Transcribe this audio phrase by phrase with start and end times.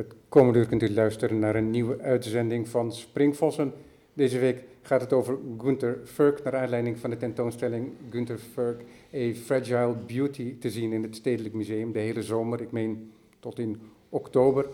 [0.00, 3.72] Het komende uur kunt u luisteren naar een nieuwe uitzending van Springvossen.
[4.12, 8.82] Deze week gaat het over Gunther Furk, naar aanleiding van de tentoonstelling Gunther Furk,
[9.14, 13.58] A Fragile Beauty, te zien in het Stedelijk Museum de hele zomer, ik meen tot
[13.58, 14.66] in oktober.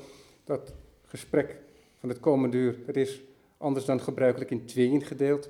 [0.45, 0.75] Dat
[1.07, 1.57] gesprek
[1.99, 3.23] van het komende uur, is
[3.57, 5.49] anders dan gebruikelijk in tweeën gedeeld.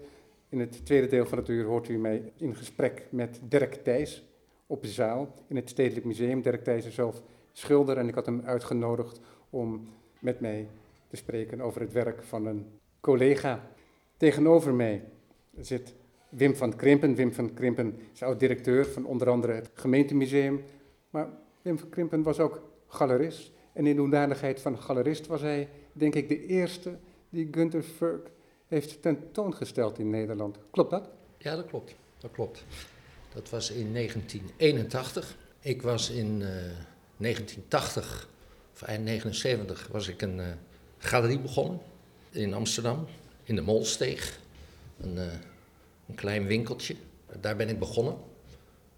[0.49, 4.25] In het tweede deel van het uur hoort u mij in gesprek met Dirk Thijs
[4.67, 6.43] op de zaal in het Stedelijk Museum.
[6.43, 9.21] Dirk Thijs is zelf schilder en ik had hem uitgenodigd
[9.57, 9.89] om
[10.19, 10.69] met mij
[11.09, 12.67] te spreken over het werk van een
[13.01, 13.71] collega.
[14.17, 15.05] Tegenover mij
[15.61, 15.95] zit
[16.29, 17.15] Wim van Krimpen.
[17.15, 20.65] Wim van Krimpen is oud-directeur van onder andere het gemeentemuseum.
[21.11, 21.29] Maar
[21.63, 23.53] Wim van Krimpen was ook galerist.
[23.73, 26.97] En in hoedanigheid van galerist was hij, denk ik, de eerste
[27.29, 28.31] die Gunther Furk
[28.67, 30.59] heeft tentoongesteld in Nederland.
[30.71, 31.09] Klopt dat?
[31.39, 31.95] Ja, dat klopt.
[32.19, 32.65] Dat klopt.
[33.35, 35.37] Dat was in 1981.
[35.61, 36.49] Ik was in uh,
[37.17, 38.29] 1980
[38.77, 40.47] of eind 79 was ik een uh,
[40.99, 41.81] galerie begonnen
[42.31, 43.07] in Amsterdam,
[43.43, 44.39] in de Molsteeg.
[45.01, 45.23] Een, uh,
[46.09, 46.97] een, klein winkeltje.
[47.41, 48.17] Daar ben ik begonnen.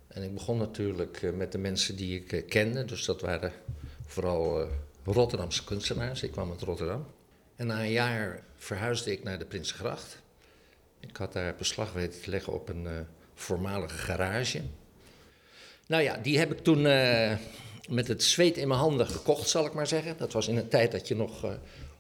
[0.09, 2.85] En ik begon natuurlijk uh, met de mensen die ik kende.
[2.85, 3.53] Dus dat waren
[4.07, 4.69] vooral
[5.05, 6.23] Rotterdamse kunstenaars.
[6.23, 7.07] Ik kwam uit Rotterdam.
[7.57, 10.19] En na een jaar verhuisde ik naar de Prinsengracht.
[11.01, 14.63] Ik had daar beslag weten te leggen op een voormalige garage.
[15.87, 16.87] Nou ja, die heb ik toen
[17.89, 20.17] met het zweet in mijn handen gekocht, zal ik maar zeggen.
[20.17, 21.53] Dat was in een tijd dat je nog uh,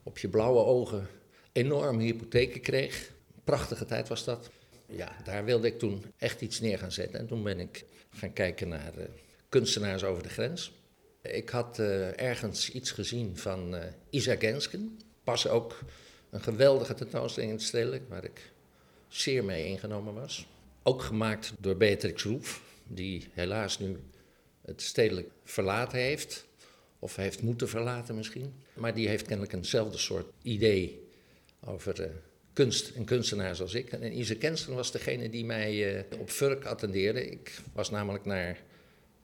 [0.03, 1.08] op je blauwe ogen
[1.53, 3.12] enorme hypotheken kreeg.
[3.44, 4.50] Prachtige tijd was dat.
[4.86, 7.19] Ja, daar wilde ik toen echt iets neer gaan zetten.
[7.19, 9.05] En toen ben ik gaan kijken naar uh,
[9.48, 10.72] kunstenaars over de grens.
[11.22, 13.77] Ik had uh, ergens iets gezien van
[14.11, 14.98] Isa Gensken.
[15.25, 15.78] Pas ook
[16.31, 18.53] een geweldige tentoonstelling in het stedelijk, waar ik
[19.09, 20.47] zeer mee ingenomen was.
[20.83, 23.98] Ook gemaakt door Beatrix Roef, die helaas nu
[24.69, 26.47] het stedelijk verlaten heeft.
[26.99, 28.55] Of heeft moeten verlaten misschien.
[28.75, 31.09] Maar die heeft kennelijk eenzelfde soort idee
[31.65, 32.06] over uh,
[32.53, 33.93] kunst en kunstenaars als ik.
[33.93, 37.31] En Ise Kensten was degene die mij uh, op Furk attendeerde.
[37.31, 38.61] Ik was namelijk naar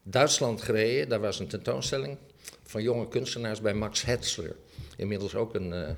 [0.03, 1.09] Duitsland gereden.
[1.09, 2.17] Daar was een tentoonstelling
[2.63, 4.55] van jonge kunstenaars bij Max Hetzler.
[4.97, 5.89] Inmiddels ook een uh,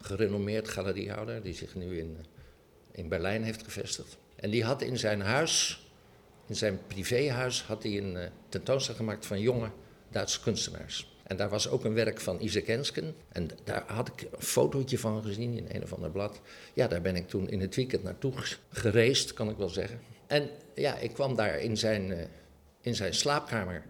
[0.00, 2.16] gerenommeerd galeriehouder die zich nu in,
[2.92, 4.16] in Berlijn heeft gevestigd.
[4.36, 5.85] En die had in zijn huis
[6.46, 9.70] in zijn privéhuis had hij een uh, tentoonstelling gemaakt van jonge
[10.10, 11.14] Duitse kunstenaars.
[11.26, 13.14] En daar was ook een werk van Isaac Hensken.
[13.28, 16.40] En daar had ik een fotootje van gezien in een of ander blad.
[16.74, 18.32] Ja, daar ben ik toen in het weekend naartoe
[18.70, 20.00] gereisd, kan ik wel zeggen.
[20.26, 22.18] En ja, ik kwam daar in zijn, uh,
[22.80, 23.84] in zijn slaapkamer.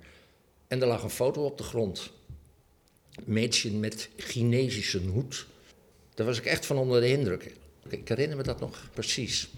[0.69, 2.12] En er lag een foto op de grond.
[3.25, 5.47] Mädchen met Chinesische hoed.
[6.15, 7.53] Daar was ik echt van onder de indruk.
[7.88, 9.50] Ik herinner me dat nog precies.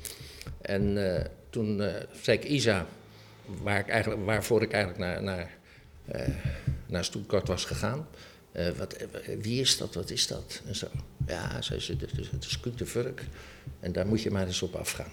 [0.61, 1.21] En uh,
[1.51, 2.87] toen uh, zei ik Isa,
[3.63, 5.57] waar ik eigenlijk, waarvoor ik eigenlijk naar, naar,
[6.15, 6.35] uh,
[6.87, 8.09] naar Stuttgart was gegaan.
[8.53, 8.97] Uh, wat,
[9.41, 10.63] wie is dat, wat is dat?
[10.67, 10.87] En zo.
[11.27, 13.25] Ja, zei ze, het is, het Vurk
[13.81, 15.11] en daar moet je maar eens op afgaan.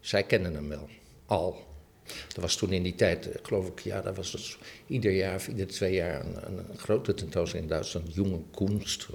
[0.00, 0.88] Zij kennen hem wel,
[1.26, 1.64] al.
[2.04, 5.48] Dat was toen in die tijd, geloof ik, ja, dat was dus ieder jaar of
[5.48, 9.06] ieder twee jaar een, een, een grote tentoonstelling in Duitsland, Jonge Kunst.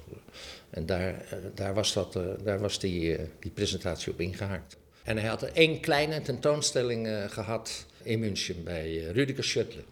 [0.70, 1.26] En daar,
[1.56, 4.78] daar was, dat, daar was die, die presentatie op ingehaakt.
[5.04, 9.84] En hij had één kleine tentoonstelling uh, gehad in München bij uh, Rüdiger Schöttler.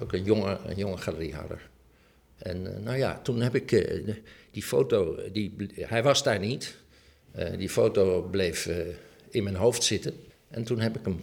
[0.00, 1.68] Ook een jonge, een jonge galeriehouder.
[2.38, 3.68] En uh, nou ja, toen heb ik
[4.50, 6.76] die foto, die, hij was daar niet.
[7.56, 8.68] die foto bleef
[9.30, 10.14] in mijn hoofd zitten.
[10.48, 11.20] En toen heb ik hem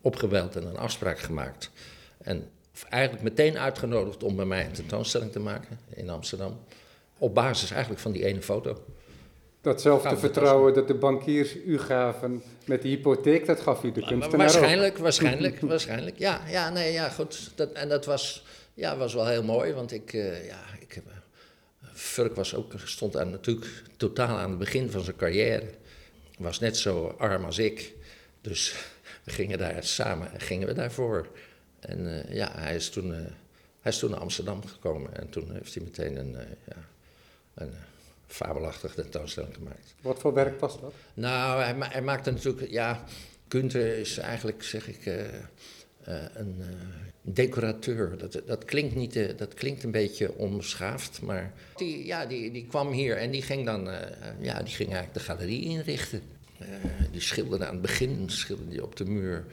[0.00, 1.70] opgebeld en een afspraak gemaakt.
[2.18, 2.50] En
[2.88, 6.60] eigenlijk meteen uitgenodigd om bij mij een tentoonstelling te maken in Amsterdam.
[7.18, 8.84] Op basis eigenlijk van die ene foto.
[9.68, 14.38] Datzelfde vertrouwen dat de bankiers u gaven met de hypotheek, dat gaf u de kunstenaar
[14.38, 15.02] Waarschijnlijk, ook.
[15.02, 16.18] waarschijnlijk, waarschijnlijk.
[16.18, 17.50] Ja, ja, nee, ja, goed.
[17.54, 21.04] Dat, en dat was, ja, was wel heel mooi, want ik, uh, ja, ik heb...
[21.92, 25.66] Furk was ook, stond aan, natuurlijk totaal aan het begin van zijn carrière.
[26.38, 27.94] Was net zo arm als ik.
[28.40, 28.74] Dus
[29.24, 31.26] we gingen daar samen, gingen we daarvoor.
[31.80, 33.16] En uh, ja, hij is, toen, uh,
[33.80, 35.16] hij is toen naar Amsterdam gekomen.
[35.16, 36.88] En toen heeft hij meteen een, ja,
[37.54, 37.72] een
[38.28, 39.94] fabelachtig tentoonstelling gemaakt.
[40.00, 40.94] Wat voor werk was dat?
[41.14, 43.04] Nou, hij, hij maakte natuurlijk, ja,
[43.48, 46.66] Kunter is eigenlijk, zeg ik, uh, uh, een uh,
[47.22, 48.18] decorateur.
[48.18, 52.92] Dat, dat, klinkt niet, dat klinkt een beetje onbeschaafd, maar die, ja, die, die kwam
[52.92, 53.88] hier en die ging dan,
[54.40, 56.22] ja, die ging eigenlijk de galerie inrichten.
[57.10, 59.44] die schilderde aan het begin, schilderde die op de muur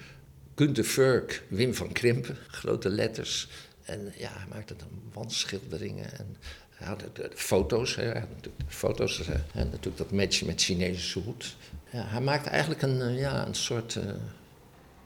[0.56, 3.48] Kunter Furk, Wim van Krimpen, grote letters.
[3.84, 6.38] En ja, hij maakte dan wandschilderingen en
[6.76, 11.20] hij had de, de foto's, hè, de foto's hè, en natuurlijk dat match met Chinese
[11.20, 11.56] hoed.
[11.90, 14.04] Ja, hij maakte eigenlijk een, ja, een soort uh,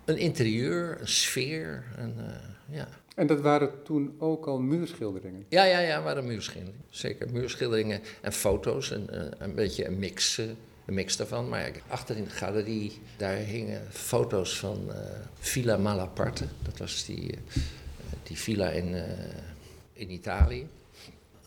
[0.05, 1.83] een interieur, een sfeer.
[1.97, 2.15] En,
[2.69, 2.87] ja.
[3.15, 5.45] en dat waren toen ook al muurschilderingen?
[5.49, 6.83] Ja, ja, ja, waren muurschilderingen.
[6.89, 8.91] Zeker, muurschilderingen en foto's.
[8.91, 9.07] En,
[9.43, 11.49] een beetje een mix, een mix daarvan.
[11.49, 14.91] Maar achter in de galerie, daar hingen foto's van
[15.39, 16.45] Villa Malaparte.
[16.61, 17.37] Dat was die,
[18.23, 19.03] die villa in,
[19.93, 20.67] in Italië.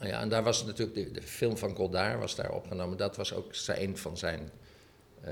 [0.03, 2.97] Ja, en daar was natuurlijk de, de, film van Godard was daar opgenomen.
[2.97, 4.51] Dat was ook een van zijn
[5.25, 5.31] uh,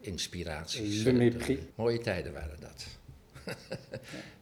[0.00, 1.04] inspiraties.
[1.04, 2.86] De mooie tijden waren dat.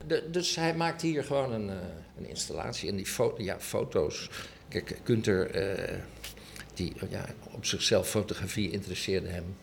[0.06, 1.76] de, dus hij maakt hier gewoon een, uh,
[2.18, 2.88] een installatie.
[2.88, 4.30] En die fo ja, foto's.
[4.68, 5.56] Kijk, Gunther,
[5.90, 5.98] uh,
[6.74, 9.56] die, ja, op zichzelf fotografie interesseerde hem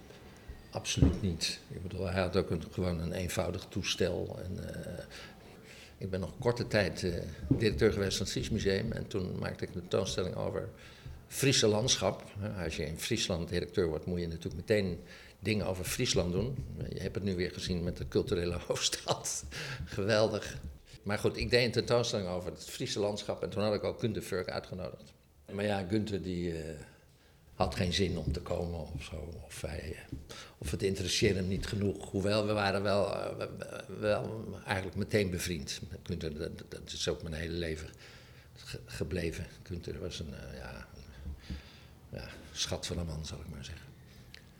[0.69, 1.59] absoluut niet.
[1.69, 4.39] Ik bedoel, hij had ook een, gewoon een eenvoudig toestel.
[4.43, 4.59] En,
[6.01, 7.13] ik ben nog korte tijd uh,
[7.49, 8.91] directeur geweest van het Fries Museum.
[8.91, 10.69] En toen maakte ik een tentoonstelling over
[11.27, 12.23] Friese landschap.
[12.63, 14.99] Als je in Friesland directeur wordt, moet je natuurlijk meteen
[15.39, 16.65] dingen over Friesland doen.
[16.89, 19.45] Je hebt het nu weer gezien met de culturele hoofdstad.
[19.85, 20.57] Geweldig.
[21.03, 23.43] Maar goed, ik deed een tentoonstelling over het Friese landschap.
[23.43, 25.13] En toen had ik ook Gunther Furk uitgenodigd.
[25.51, 26.53] Maar ja, Gunther die...
[26.53, 26.59] Uh,
[27.61, 29.33] had geen zin om te komen of zo.
[29.45, 29.95] Of, hij,
[30.57, 32.09] of het interesseerde hem niet genoeg.
[32.09, 33.15] Hoewel, we waren wel,
[33.99, 35.79] wel eigenlijk meteen bevriend.
[36.17, 36.21] Dat,
[36.69, 37.89] dat, is ook mijn hele leven
[38.85, 39.45] gebleven.
[39.63, 40.87] Gunther was een, uh, ja,
[42.11, 43.85] ja, schat van een man, zal ik maar zeggen.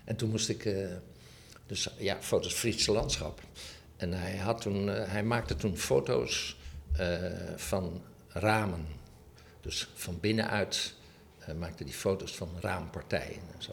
[0.04, 0.76] En toen moest ik,
[1.66, 3.42] dus ja, foto's Friese landschap.
[3.98, 6.58] En hij, had toen, hij maakte toen foto's
[7.56, 8.86] van ramen.
[9.62, 10.94] Dus van binnenuit
[11.52, 13.72] hij maakte die foto's van raampartijen en zo.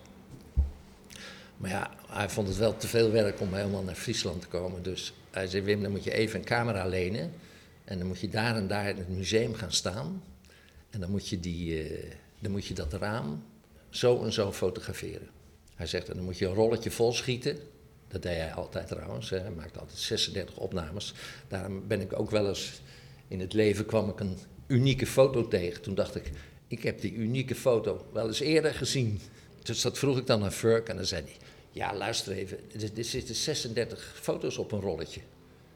[1.57, 4.83] Maar ja, hij vond het wel te veel werk om helemaal naar Friesland te komen.
[4.83, 7.33] Dus hij zei: Wim, dan moet je even een camera lenen.
[7.85, 10.23] En dan moet je daar en daar in het museum gaan staan.
[10.91, 13.45] En dan moet je, die, uh, dan moet je dat raam
[13.91, 15.29] zo en zo fotograferen.
[15.75, 17.59] Hij zegt: en dan moet je een rolletje vol schieten.
[18.09, 19.31] Dat deed hij altijd trouwens.
[19.31, 21.15] Hij maakte altijd 36 opnames.
[21.49, 22.81] Daarom ben ik ook wel eens
[23.29, 25.83] in het leven kwam ik een unieke foto tegen.
[25.83, 26.31] Toen dacht ik,
[26.69, 29.21] ik heb die unieke foto wel eens eerder gezien.
[29.63, 31.37] Dus dat vroeg ik dan aan Furk en dan zei hij,
[31.71, 32.59] ja luister even,
[32.97, 35.21] er, zitten 36 foto's op een rolletje.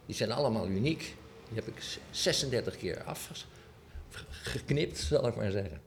[0.07, 1.15] Die zijn allemaal uniek.
[1.49, 5.81] Die heb ik 36 keer afgeknipt, zal ik maar zeggen.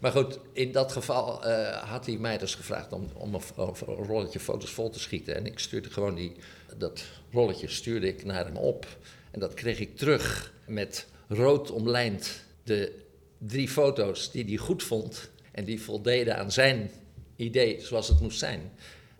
[0.00, 3.74] maar goed, in dat geval uh, had hij mij dus gevraagd om, om een, een,
[3.94, 5.34] rolletje foto's vol te schieten.
[5.34, 6.32] En ik stuurde gewoon die,
[6.76, 8.86] dat rolletje stuurde ik naar hem op.
[9.30, 13.01] En dat kreeg ik terug met rood omlijnd de
[13.46, 16.90] drie foto's die hij goed vond en die voldeden aan zijn
[17.36, 18.60] idee zoals het moest zijn.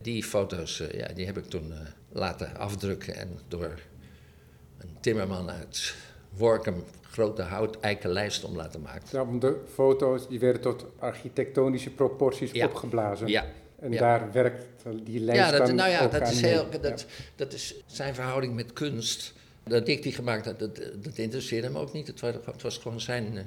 [0.02, 1.78] Die foto's uh, ja, die heb ik toen uh,
[2.08, 3.78] laten afdrukken en door
[4.78, 5.94] een timmerman uit
[6.30, 9.08] Workum grote hout eikenlijst om laten maken.
[9.10, 12.66] Ja, de foto's die werden tot architectonische proporties ja.
[12.66, 13.28] opgeblazen.
[13.28, 13.46] Ja.
[13.78, 14.64] En daar werkt
[15.04, 18.54] die lijst ja, dat, dan nou ja, dat is, heel, dat, dat is zijn verhouding
[18.54, 19.32] met kunst.
[19.64, 22.06] Dat ik die gemaakt had, dat, dat interesseerde hem ook niet.
[22.06, 23.40] Het was, het was gewoon zijn, uh,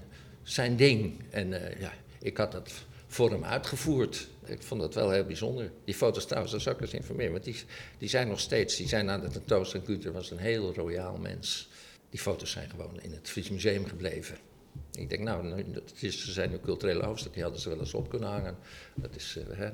[0.45, 1.23] zijn ding.
[1.29, 2.71] En uh, ja, ik had dat
[3.07, 4.27] voor hem uitgevoerd.
[4.45, 5.71] Ik vond dat wel heel bijzonder.
[5.85, 7.31] Die foto's trouwens, daar zou ik eens informeren.
[7.31, 7.55] Want die,
[7.97, 9.87] die zijn nog steeds, die zijn aan de tentoonstelling.
[9.87, 11.69] Gunther was een heel royaal mens.
[12.09, 14.37] Die foto's zijn gewoon in het Fries Museum gebleven.
[14.91, 15.63] Ik denk, nou,
[15.95, 18.57] ze zijn nu culturele hoofdstad, die hadden ze wel eens op kunnen hangen.
[18.95, 19.69] Dat is uh, hè,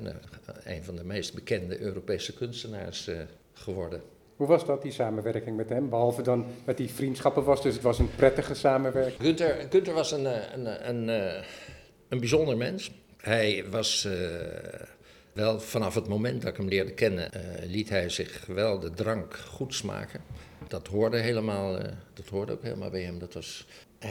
[0.64, 3.20] een van de meest bekende Europese kunstenaars uh,
[3.52, 4.02] geworden.
[4.36, 5.88] Hoe was dat, die samenwerking met hem?
[5.88, 9.20] Behalve dan dat die vriendschappen was, dus het was een prettige samenwerking.
[9.20, 11.42] Gunther, Gunther was een, een, een, een,
[12.08, 12.92] een bijzonder mens.
[13.16, 14.08] Hij was
[15.32, 17.30] wel vanaf het moment dat ik hem leerde kennen,
[17.66, 20.20] liet hij zich wel de drank goed smaken.
[20.68, 21.78] Dat hoorde helemaal,
[22.14, 23.18] dat hoorde ook helemaal bij hem.
[23.18, 23.66] Dat was,
[23.98, 24.08] ja,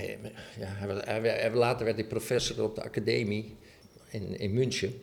[0.66, 3.56] hij hij, later werd hij professor op de academie
[4.10, 5.02] in, in München.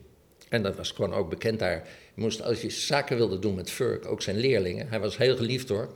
[0.49, 1.89] En dat was gewoon ook bekend daar.
[2.15, 4.89] Je moest, als je zaken wilde doen met Furk, ook zijn leerlingen.
[4.89, 5.89] Hij was heel geliefd hoor.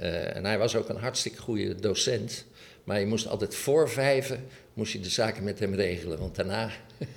[0.00, 2.44] Uh, en hij was ook een hartstikke goede docent.
[2.84, 6.18] Maar je moest altijd voor vijven moest je de zaken met hem regelen.
[6.18, 6.70] Want daarna,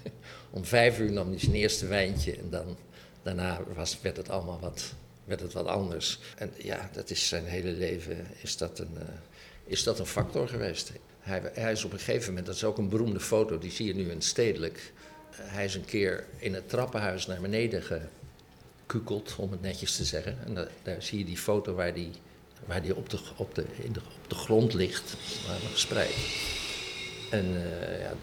[0.49, 2.35] om vijf uur nam hij zijn eerste wijntje.
[2.35, 2.77] En dan,
[3.23, 4.93] daarna was, werd, het allemaal wat,
[5.25, 6.19] werd het wat anders.
[6.37, 9.01] En ja, dat is zijn hele leven is dat een, uh,
[9.65, 10.91] is dat een factor geweest.
[11.19, 13.87] Hij, hij is op een gegeven moment, dat is ook een beroemde foto, die zie
[13.87, 14.93] je nu in stedelijk
[15.41, 17.83] hij is een keer in het trappenhuis naar beneden
[18.85, 20.37] gekukeld, om het netjes te zeggen.
[20.45, 22.11] En daar, zie je die foto waar die,
[22.65, 25.15] waar die op, de, op, de, de, op de grond ligt,
[25.71, 26.15] gespreid.
[27.31, 28.13] En uh, ja,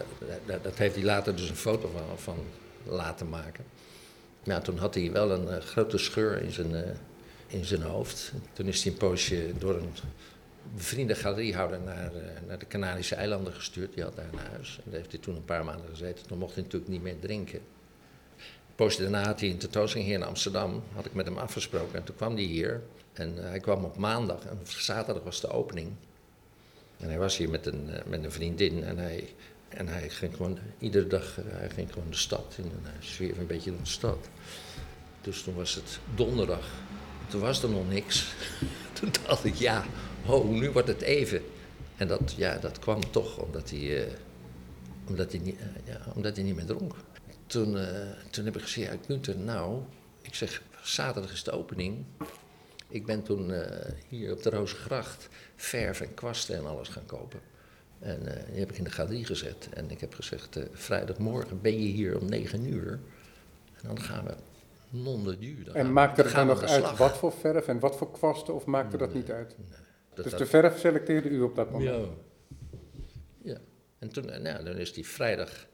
[0.47, 2.45] dat, dat, heeft hij later dus een foto van, van
[2.85, 3.65] laten maken.
[4.43, 6.81] Ja, toen had hij wel een uh, grote scheur in zijn, uh,
[7.47, 8.33] in zijn hoofd.
[8.53, 9.93] Toen is hij een poosje door een
[10.75, 13.95] bevriende galeriehouder naar, uh, naar de Canarische eilanden gestuurd.
[13.95, 14.77] Die had daar een huis.
[14.85, 16.27] En daar heeft hij toen een paar maanden gezeten.
[16.27, 17.61] Toen mocht hij natuurlijk niet meer drinken.
[18.75, 20.83] Poosje daarna had hij een tentoonstelling hier in Amsterdam.
[20.95, 21.99] Had ik met hem afgesproken.
[21.99, 22.83] En toen kwam hij hier.
[23.13, 25.93] En hij kwam op maandag en zaterdag was de opening.
[26.99, 29.35] En hij was hier met een, met een vriendin en hij,
[29.69, 33.39] en hij ging gewoon iedere dag hij ging gewoon de stad in en hij zwierf
[33.39, 34.29] een beetje door de stad.
[35.21, 36.67] Dus toen was het donderdag.
[37.29, 38.35] Toen was er nog niks.
[39.01, 39.85] toen dacht ik, ja,
[40.27, 41.43] oh, nu wordt het even.
[41.97, 44.13] En dat, ja, dat kwam toch omdat hij, uh,
[45.09, 46.95] omdat hij, niet, uh, ja, omdat hij niet meer dronk.
[47.47, 47.87] Toen, uh,
[48.31, 49.83] toen heb ik gezegd, ja, Gunther, nou,
[50.23, 52.05] ik zeg, zaterdag is de opening.
[52.89, 53.53] Ik ben toen
[54.09, 57.41] hier op de Rozengracht verf en kwasten en alles gaan kopen.
[57.99, 59.69] En die heb ik in de galerie gezet.
[59.75, 63.01] En ik heb gezegd, vrijdagmorgen ben je hier om negen uur.
[63.75, 64.35] En dan gaan we
[64.93, 65.71] non de duur.
[65.73, 68.97] En maakte het dan nog uit wat voor verf en wat voor kwasten, of maakte
[68.97, 69.55] dat niet uit?
[69.59, 69.82] Nee,
[70.15, 71.91] dat dus had- de verf selecteerde u op dat moment?
[71.91, 72.09] Ja.
[73.53, 73.59] ja.
[73.99, 75.67] En toen, nou, dan is hij vrijdag,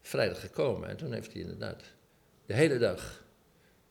[0.00, 1.82] vrijdag gekomen en toen heeft hij inderdaad
[2.46, 3.24] de hele dag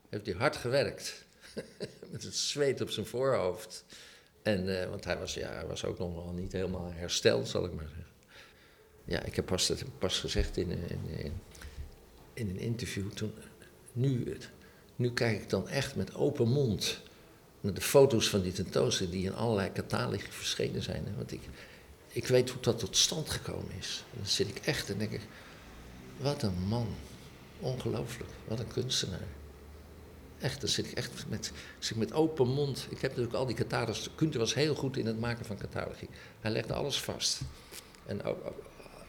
[0.08, 1.24] heeft hij hard gewerkt.
[2.12, 3.84] Met het zweet op zijn voorhoofd.
[4.42, 7.64] En, eh, want hij was, ja, hij was ook nog wel niet helemaal hersteld, zal
[7.64, 8.06] ik maar zeggen.
[9.04, 11.32] Ja, ik heb pas, het pas gezegd in, in, in,
[12.34, 13.10] in een interview.
[13.10, 13.34] Toen,
[13.92, 14.36] nu,
[14.96, 17.00] nu kijk ik dan echt met open mond
[17.62, 21.14] de foto's van die tentoonstelling die in allerlei catalogi verschenen zijn.
[21.16, 21.40] Want ik,
[22.08, 24.04] ik weet hoe dat tot stand gekomen is.
[24.16, 25.20] Dan zit ik echt en denk ik,
[26.16, 26.86] wat een man.
[27.60, 29.26] Ongelooflijk, wat een kunstenaar.
[30.38, 32.86] Echt, dan zit ik echt met, zit met open mond.
[32.90, 34.10] Ik heb natuurlijk al die catalogs.
[34.14, 36.08] Kunter was heel goed in het maken van catalogi.
[36.40, 37.40] Hij legde alles vast.
[38.06, 38.20] En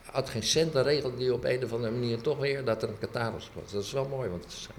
[0.04, 2.90] had geen cent, dan regelde hij op een of andere manier toch weer dat er
[2.90, 3.72] een catalogus was.
[3.72, 4.78] Dat is wel mooi, want zijn,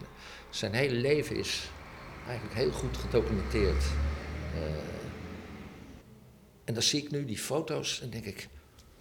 [0.50, 1.68] zijn hele leven is
[2.26, 3.84] eigenlijk heel goed gedocumenteerd.
[4.54, 4.60] Eh,
[6.64, 8.48] en dan zie ik nu die foto's en denk ik,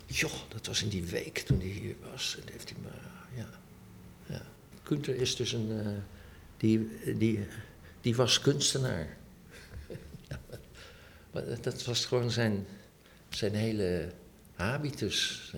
[0.06, 2.38] joh, dat was in die week toen hij hier was.
[2.42, 2.90] En heeft hij me,
[3.42, 3.50] ja,
[4.26, 4.42] ja.
[4.84, 5.88] Kunter is dus een, eh,
[6.58, 7.48] die, die,
[8.02, 9.18] die was kunstenaar.
[11.32, 12.66] Maar dat- was gewoon zijn,
[13.30, 14.12] zijn hele
[14.56, 15.54] habitus.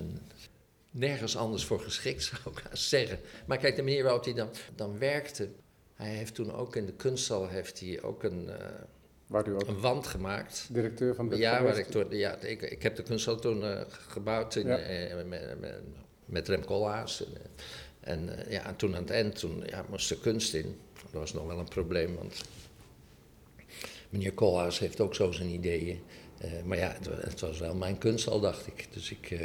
[0.91, 3.19] Nergens anders voor geschikt, zou ik zeggen.
[3.45, 5.50] Maar kijk, de manier waarop hij dan, dan werkte.
[5.96, 8.66] Hij heeft toen ook in de kunsthal heeft hij ook een, eh,
[9.28, 10.68] Waar u ook een wand gemaakt.
[10.72, 13.82] directeur van de Ja, waar ik, toen, ja ik, ik heb de kunsthal toen eh,
[13.88, 14.78] gebouwd in, Ja.
[14.78, 15.75] eh, met, met,
[16.25, 17.24] met Rem Koolhaas.
[17.25, 20.80] En, en ja, en toen aan het eind toen, ja, moest de kunst in.
[21.04, 22.42] Dat was nog wel een probleem, want
[24.10, 26.04] meneer Koolhaas heeft ook zo zijn ideeën.
[26.66, 28.88] Maar ja, het, wa- het was wel mijn kunsthal, dacht ik.
[28.94, 29.40] Dus ik,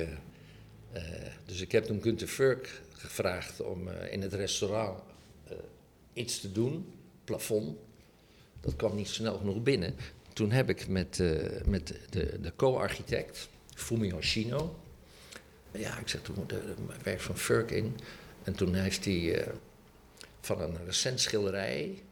[1.45, 5.01] dus ik heb toen Gunther Furk gevraagd om in het restaurant
[6.21, 6.93] iets te doen,
[7.25, 7.79] plafond.
[8.61, 9.95] Dat kwam niet snel genoeg binnen.
[10.33, 14.75] Toen heb ik met, eh, met de, de co-architect, Fumio Shino.
[15.73, 16.63] Ja, ik zeg, toen er
[17.03, 17.97] werk van Furk in.
[18.43, 19.53] En toen heeft hij eh,
[20.41, 22.03] van een recent schilderij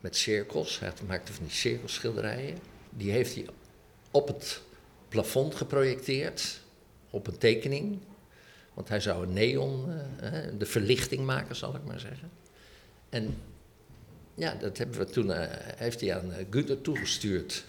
[0.00, 2.58] met cirkels, hij maakte van die cirkelschilderijen,
[2.90, 3.46] die heeft hij
[4.10, 4.62] op het
[5.08, 6.60] plafond geprojecteerd,
[7.10, 7.98] op een tekening.
[8.74, 12.30] Want hij zou een neon, eh, de verlichting maken, zal ik maar zeggen.
[13.14, 13.42] En
[14.34, 17.64] ja, dat hebben we toen, eh, heeft hij aan eh, Gunther toegestuurd.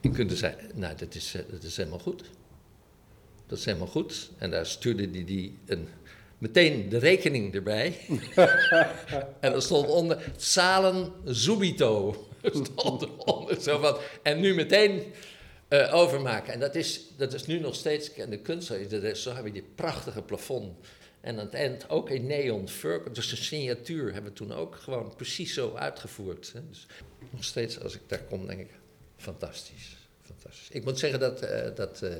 [0.00, 2.22] En Gunther zei, nou, dat is, eh, dat is helemaal goed.
[3.46, 4.30] Dat is helemaal goed.
[4.38, 5.88] En daar stuurde hij die een,
[6.38, 7.98] meteen de rekening erbij.
[9.40, 12.26] en er stond onder, zalen subito.
[12.74, 15.02] stond eronder, zo en nu meteen
[15.90, 16.52] overmaken.
[16.52, 19.52] En dat is, dat is nu nog steeds, en de kunst, dat is- zo hebben
[19.52, 20.76] we die prachtige plafond.
[21.26, 24.74] En aan het eind ook in neon fur, dus de signatuur hebben we toen ook
[24.74, 26.52] gewoon precies zo uitgevoerd.
[26.52, 26.60] Hè.
[26.68, 26.86] Dus
[27.30, 28.70] nog steeds, als ik daar kom, denk ik,
[29.16, 29.96] fantastisch.
[30.22, 30.68] fantastisch.
[30.70, 32.12] Ik moet zeggen dat, eh, dat eh,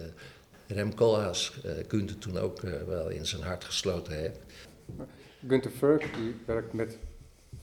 [0.66, 1.58] Rem Koolhaas
[1.88, 4.38] Gunther toen ook wel in zijn hart gesloten heeft.
[5.46, 6.98] Gunther Furk die werkt met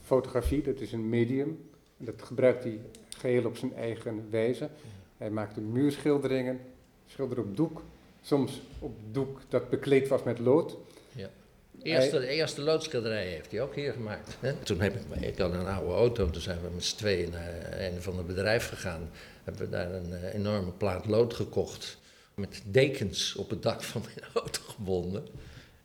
[0.02, 1.70] fotografie, dat is een medium.
[1.96, 2.80] Dat gebruikt hij
[3.18, 4.68] geheel op zijn eigen wijze.
[5.16, 6.60] Hij maakte muurschilderingen,
[7.06, 7.82] schilderde op doek.
[8.22, 10.76] Soms op doek dat bekleed was met lood.
[11.84, 14.36] Eerste, de eerste loodschilderij heeft hij ook hier gemaakt.
[14.62, 17.80] Toen heb ik, ik had een oude auto, toen zijn we met z'n tweeën naar
[17.80, 19.10] een van de bedrijf gegaan.
[19.44, 21.98] Hebben we daar een eh, enorme plaat lood gekocht.
[22.34, 25.26] Met dekens op het dak van mijn auto gebonden.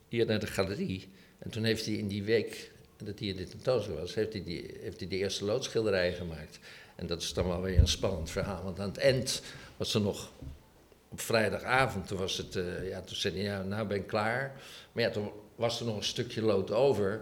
[0.08, 1.08] Hier naar de galerie.
[1.38, 4.44] En toen heeft hij in die week dat hij in de tentoonstelling was, heeft hij,
[4.44, 6.58] die, heeft hij de eerste loodschilderijen gemaakt.
[6.96, 8.64] En dat is dan wel weer een spannend verhaal.
[8.64, 9.42] Want aan het eind
[9.76, 10.32] was er nog
[11.08, 14.60] op vrijdagavond, toen was het, eh, ja, toen zei hij, ja, nou ben ik klaar.
[14.92, 17.20] Maar ja, toen was er nog een stukje lood over.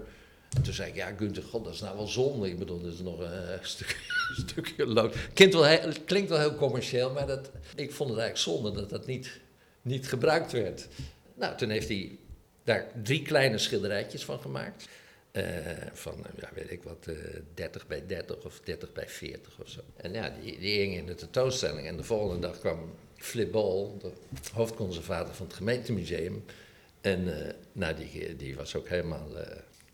[0.56, 2.48] En toen zei ik, ja, Gunther, god, dat is nou wel zonde.
[2.48, 3.96] Ik bedoel, er is nog een eh, stuk,
[4.36, 5.16] stukje lood.
[5.32, 8.80] Klinkt wel, heel, het klinkt wel heel commercieel, maar dat, ik vond het eigenlijk zonde
[8.80, 9.40] dat dat niet,
[9.82, 10.86] niet gebruikt werd.
[11.34, 12.18] Nou, toen heeft hij
[12.64, 14.88] daar drie kleine schilderijtjes van gemaakt.
[15.92, 17.08] van, ja, weet ik wat,
[17.54, 19.80] 30 bij 30 of 30 bij 40 of zo.
[19.96, 21.86] En ja, die, die hing in de tentoonstelling.
[21.86, 24.12] En de volgende dag kwam Flip Ball, de
[24.52, 26.44] hoofdconservator van het gemeentemuseum.
[27.00, 29.28] En nou, die, die was ook helemaal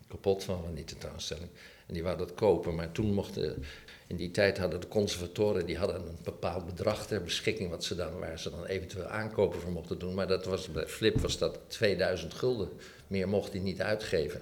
[0.07, 1.49] kapot van, van die tentoonstelling.
[1.87, 3.63] En die wou dat kopen, maar toen mochten
[4.07, 7.95] in die tijd hadden de conservatoren die hadden een bepaald bedrag ter beschikking wat ze
[7.95, 10.13] dan, waar ze dan eventueel aankopen voor mochten doen.
[10.13, 12.69] Maar dat was, bij Flip was dat 2000 gulden.
[13.07, 14.41] Meer mocht hij niet uitgeven.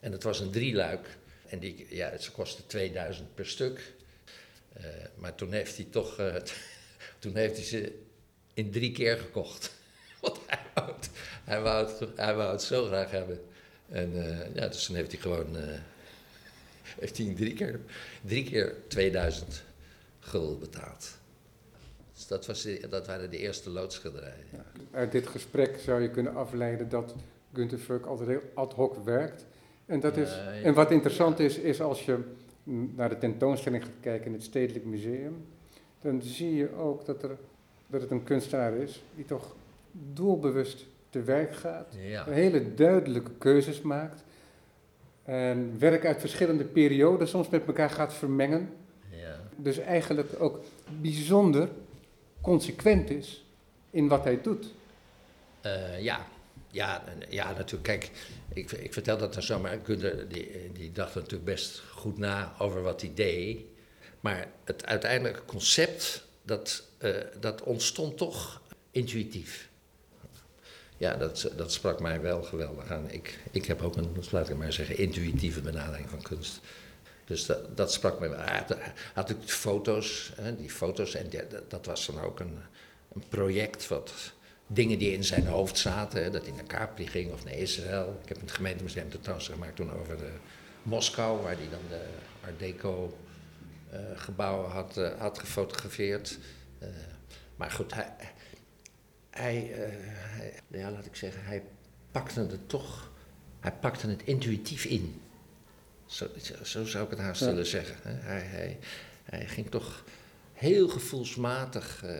[0.00, 1.16] En het was een drieluik.
[1.46, 3.92] En die, ja, ze kostte 2000 per stuk.
[4.78, 6.20] Uh, maar toen heeft hij toch,
[7.18, 7.98] toen heeft hij ze
[8.54, 9.76] in drie keer gekocht.
[10.30, 11.10] Want hij wou het,
[11.44, 13.40] hij wou het, hij wou het zo graag hebben.
[13.88, 15.56] En uh, ja, dus toen heeft hij gewoon
[17.00, 17.80] heeft hij drie keer,
[18.24, 19.62] drie keer 2000
[20.20, 21.18] gulden betaald.
[22.14, 24.44] Dus dat, was dat waren de eerste loodschilderijen.
[24.52, 24.64] Ja.
[24.90, 27.14] Uit dit gesprek zou je kunnen afleiden dat
[27.52, 29.46] Gunther Furk altijd heel ad hoc werkt.
[29.86, 32.18] En, dat is, en wat interessant is, is als je
[32.94, 35.46] naar de tentoonstelling gaat kijken in het Stedelijk Museum,
[36.00, 37.36] dan zie je ook dat, er,
[37.86, 39.54] dat het een kunstenaar is die toch
[40.12, 41.94] doelbewust te werk gaat,
[42.30, 44.24] hele duidelijke keuzes maakt
[45.24, 48.68] en werk uit verschillende perioden soms met elkaar gaat vermengen.
[49.10, 49.40] Ja.
[49.56, 50.60] Dus eigenlijk ook
[51.00, 51.68] bijzonder
[52.40, 53.44] consequent is
[53.90, 54.74] in wat hij doet.
[55.66, 56.26] Uh, ja.
[56.70, 57.82] Ja, ja, natuurlijk.
[57.82, 58.10] Kijk,
[58.54, 59.78] ik, ik vertel dat dan zo, maar
[60.28, 63.60] die, die dacht natuurlijk best goed na over wat hij deed.
[64.20, 69.67] Maar het uiteindelijke concept, dat, uh, dat ontstond toch intuïtief
[70.98, 73.10] ja, dat, dat sprak mij wel geweldig aan.
[73.10, 76.60] Ik, ik heb ook een, laat ik maar zeggen, intuïtieve benadering van kunst.
[77.24, 78.38] Dus dat, dat sprak me wel.
[78.38, 78.76] Hij had,
[79.14, 81.30] had ik foto's, hè, die foto's, en
[81.68, 82.58] dat was dan ook een,
[83.14, 84.12] een project wat
[84.66, 88.20] dingen die in zijn hoofd zaten, dat hij naar Capri ging of naar Israël.
[88.22, 90.30] Ik heb het gemeentemuseum tentoonstelling gemaakt toen over de
[90.82, 92.04] Moskou, waar hij dan de
[92.44, 93.16] Art Deco
[93.92, 96.38] uh, gebouwen had, uh, had gefotografeerd.
[96.82, 96.88] Uh,
[97.56, 98.14] maar goed, hij,
[99.38, 99.76] hij, uh,
[100.10, 101.62] hij, ja, laat ik zeggen, hij
[102.10, 103.12] pakte het toch,
[103.60, 105.20] hij pakte het intuïtief in.
[106.06, 106.26] Zo,
[106.62, 107.96] zo zou ik het haast willen zeggen.
[108.02, 108.78] Hij, hij,
[109.24, 110.04] hij ging toch
[110.52, 112.10] heel gevoelsmatig, uh,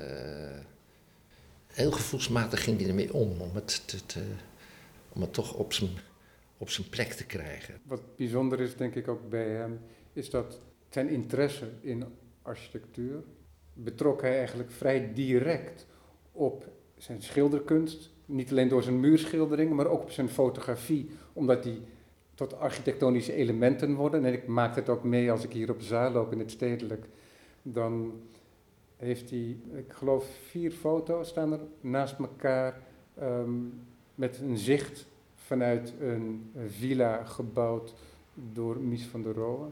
[1.66, 4.22] heel gevoelsmatig ging hij ermee om, om het, te, te,
[5.08, 5.90] om het toch op zijn,
[6.58, 7.80] op zijn plek te krijgen.
[7.84, 9.80] Wat bijzonder is, denk ik ook bij hem,
[10.12, 10.58] is dat
[10.90, 12.04] zijn interesse in
[12.42, 13.22] architectuur
[13.72, 15.86] betrok hij eigenlijk vrij direct
[16.32, 18.10] op zijn schilderkunst.
[18.26, 21.80] Niet alleen door zijn muurschilderingen, maar ook op zijn fotografie, omdat die
[22.34, 24.24] tot architectonische elementen worden.
[24.24, 27.06] En ik maak het ook mee als ik hier op zaal loop in het stedelijk.
[27.62, 28.12] Dan
[28.96, 32.80] heeft hij, ik geloof, vier foto's staan er naast elkaar
[33.18, 33.50] ehm,
[34.14, 37.94] met een zicht vanuit een villa gebouwd
[38.52, 39.66] door Mies van der Rohe.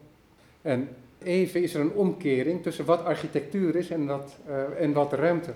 [0.62, 0.88] En
[1.22, 5.52] even is er een omkering tussen wat architectuur is en wat, uh, en wat ruimte.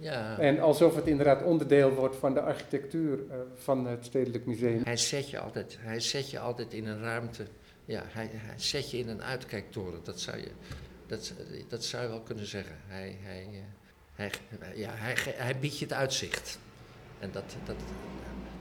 [0.00, 0.38] Ja.
[0.38, 4.80] En alsof het inderdaad onderdeel wordt van de architectuur uh, van het Stedelijk Museum.
[4.84, 7.46] Hij zet je altijd, hij zet je altijd in een ruimte.
[7.84, 10.00] Ja, hij, hij zet je in een uitkijktoren.
[10.02, 10.50] Dat zou je,
[11.06, 11.32] dat,
[11.68, 12.76] dat zou je wel kunnen zeggen.
[12.86, 13.58] Hij, hij, uh,
[14.14, 14.30] hij,
[14.74, 16.58] ja, hij, hij biedt je het uitzicht.
[17.18, 17.76] En dat, dat,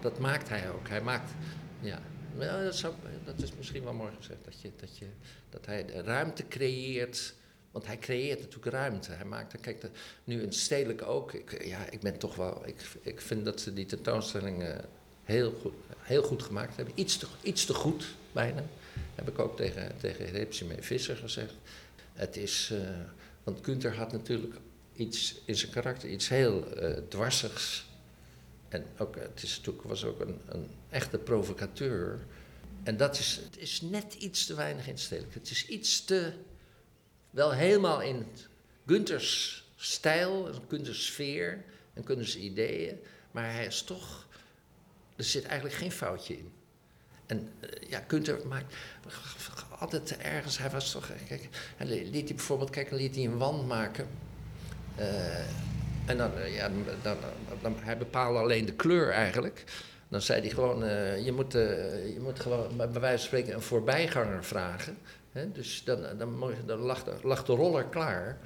[0.02, 0.88] dat maakt hij ook.
[0.90, 1.32] Hij maakt,
[1.80, 2.00] ja,
[2.38, 2.94] dat, zou,
[3.26, 4.46] dat is misschien wel mooi gezegd.
[4.46, 5.06] Dat, je, dat, je,
[5.50, 7.34] dat hij ruimte creëert
[7.72, 9.12] want hij creëert natuurlijk ruimte.
[9.12, 9.86] Hij maakt, kijk,
[10.24, 11.34] nu een stedelijk ook.
[11.34, 12.62] Ik, ja, ik ben toch wel.
[12.66, 14.76] Ik, ik vind dat ze die tentoonstelling uh,
[15.24, 16.94] heel, goed, heel goed gemaakt hebben.
[16.98, 18.64] Iets te, iets te goed, bijna.
[19.16, 21.54] Heb ik ook tegen, tegen Repsime Visser gezegd.
[22.14, 22.70] Het is.
[22.74, 22.80] Uh,
[23.44, 24.56] want Kunter had natuurlijk
[24.96, 27.88] iets in zijn karakter, iets heel uh, dwarsigs.
[28.70, 32.20] En ook, het is, natuurlijk, was ook een, een echte provocateur.
[32.84, 35.34] En dat is, het is net iets te weinig in stedelijk.
[35.34, 36.34] Het is iets te
[37.30, 38.28] wel helemaal in
[38.86, 41.64] Gunters stijl, Gunters sfeer
[41.94, 43.00] en Gunters ideeën.
[43.32, 44.28] Maar hij is toch.
[45.16, 46.52] Er zit eigenlijk geen foutje in.
[47.26, 48.76] En uh, ja, Gunther maakt
[49.80, 50.58] altijd ergens.
[50.58, 51.12] Hij was toch.
[51.28, 52.70] Kijk, hij liet hij bijvoorbeeld.
[52.70, 54.08] Kijk, liet hij een wand maken.
[55.00, 55.40] Uh,
[56.06, 57.18] en dan, uh, ja, dan, dan,
[57.62, 59.64] dan, hij bepaalde alleen de kleur eigenlijk.
[60.08, 60.80] Dan zei hij gewoon:
[61.24, 64.98] je, moet, je moet gewoon bij wijze van spreken een voorbijganger vragen
[65.32, 66.80] dus dan, dan,
[67.24, 68.38] lag, de, roller klaar.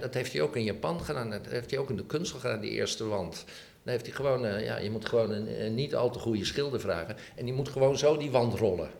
[0.00, 2.60] dat heeft hij ook in Japan gedaan, dat heeft hij ook in de kunst gedaan,
[2.60, 3.44] die eerste wand.
[3.82, 6.80] Dan heeft hij gewoon, uh, ja, je moet gewoon een, niet al te goede schilder
[6.80, 7.16] vragen.
[7.36, 8.90] En die moet gewoon zo die wand rollen.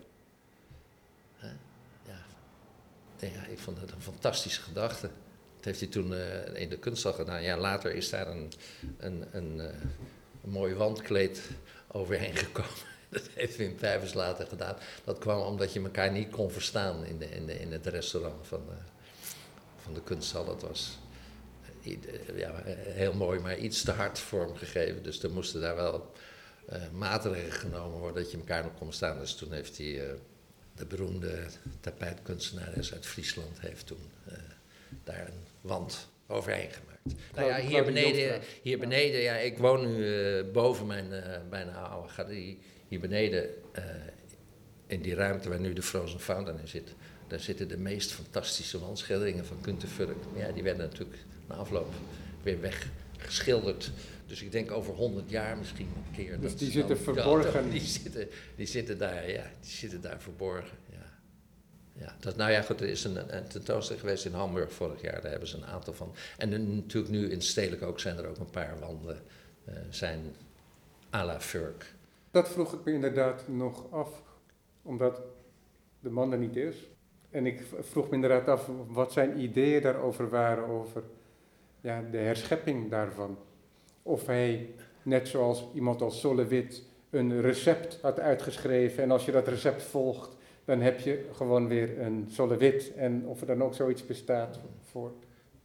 [3.21, 3.47] Ja.
[3.49, 5.11] ik vond dat een fantastische gedachte.
[5.57, 7.43] Dat heeft hij toen uh, in de kunsthal gedaan.
[7.43, 8.53] Ja, later is daar een,
[8.99, 9.65] een, een, uh,
[10.45, 11.51] een mooi wandkleed
[11.89, 12.98] overheen gekomen.
[13.15, 14.77] Dat heeft Wim Pijvers later gedaan.
[15.05, 18.47] Dat kwam omdat je elkaar niet kon verstaan in, de, in, de, in het restaurant
[18.47, 18.75] van de,
[19.83, 20.45] van de kunsthal.
[20.45, 20.99] Dat was
[21.83, 25.03] eh, ja, heel mooi, maar iets te hard vormgegeven.
[25.03, 26.13] Dus er moesten daar wel
[26.73, 29.19] uh, maatregelen genomen worden dat je elkaar nog kon verstaan.
[29.19, 30.13] Dus toen heeft hij, uh,
[30.75, 31.47] de beroemde
[31.81, 34.35] tapijtkunstenares uit Friesland, heeft toen uh,
[35.05, 37.23] daar een wand overheen gemaakt.
[37.35, 41.09] Nou ja, hier beneden, hier beneden ja, ik woon nu boven mijn
[41.51, 42.59] bijna oude galerie.
[42.89, 43.49] Hier beneden,
[43.79, 43.85] uh,
[44.87, 46.95] in die ruimte waar nu de Frozen Fountain in zit,
[47.27, 50.17] daar zitten de meest fantastische wandschilderingen van Gunther Furk.
[50.37, 51.93] Ja, die werden natuurlijk na afloop
[52.43, 53.91] weer weggeschilderd.
[54.27, 56.41] Dus ik denk over honderd jaar misschien een keer.
[56.41, 57.53] Dus die zitten verborgen?
[57.53, 60.77] Dat, die, zitten, die, zitten daar, ja, die zitten daar verborgen.
[61.99, 65.21] Ja, dat, nou ja, goed, er is een, een tentoonstelling geweest in Hamburg vorig jaar.
[65.21, 66.15] Daar hebben ze een aantal van.
[66.37, 69.23] En natuurlijk nu in Stedelijk ook zijn er ook een paar wanden.
[69.69, 70.21] Uh, zijn
[71.15, 71.95] à la Furk.
[72.39, 74.23] Dat vroeg ik me inderdaad nog af,
[74.83, 75.21] omdat
[76.01, 76.91] de man er niet is.
[77.31, 81.03] En ik vroeg me inderdaad af wat zijn ideeën daarover waren, over
[81.81, 83.39] ja, de herschepping daarvan.
[84.03, 89.03] Of hij, net zoals iemand als Solowit, een recept had uitgeschreven.
[89.03, 92.95] En als je dat recept volgt, dan heb je gewoon weer een solewit.
[92.95, 95.13] En of er dan ook zoiets bestaat voor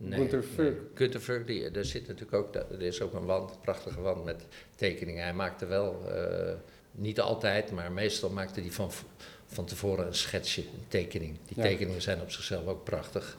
[0.09, 4.45] nee, die, er zit natuurlijk ook, er is ook een wand, een prachtige wand met
[4.75, 5.23] tekeningen.
[5.23, 6.53] Hij maakte wel, uh,
[6.91, 8.91] niet altijd, maar meestal maakte hij van,
[9.45, 11.37] van tevoren een schetsje, een tekening.
[11.47, 11.63] Die ja.
[11.63, 13.37] tekeningen zijn op zichzelf ook prachtig.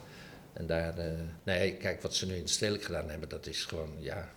[0.53, 1.05] En daar, uh,
[1.43, 4.29] nee, kijk wat ze nu in Stedelijk gedaan hebben, dat is gewoon, ja,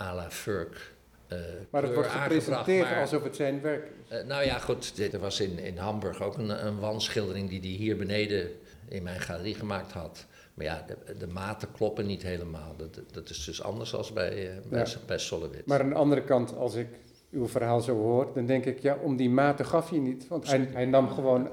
[0.00, 0.94] à la Furk.
[1.32, 1.38] Uh,
[1.70, 4.18] maar het wordt gepresenteerd maar, alsof het zijn werk is.
[4.18, 5.12] Uh, nou ja, goed.
[5.12, 8.50] Er was in, in Hamburg ook een, een wandschildering die hij hier beneden
[8.88, 10.26] in mijn galerie gemaakt had.
[10.56, 12.74] Maar ja, de, de maten kloppen niet helemaal.
[12.76, 14.86] Dat, dat is dus anders als bij, uh, bij, ja.
[15.06, 15.66] bij Solowit.
[15.66, 16.88] Maar aan de andere kant, als ik
[17.30, 20.28] uw verhaal zo hoor, dan denk ik, ja, om die maten gaf je niet.
[20.28, 21.48] Want hij, hij nam gewoon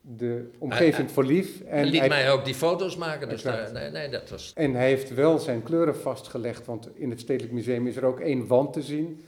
[0.00, 1.60] de omgeving hij, voor lief.
[1.60, 3.28] En liet hij, mij ook die foto's maken.
[3.28, 4.52] Dus daar, nee, nee, dat was...
[4.54, 8.20] En hij heeft wel zijn kleuren vastgelegd, want in het Stedelijk Museum is er ook
[8.20, 9.24] één wand te zien.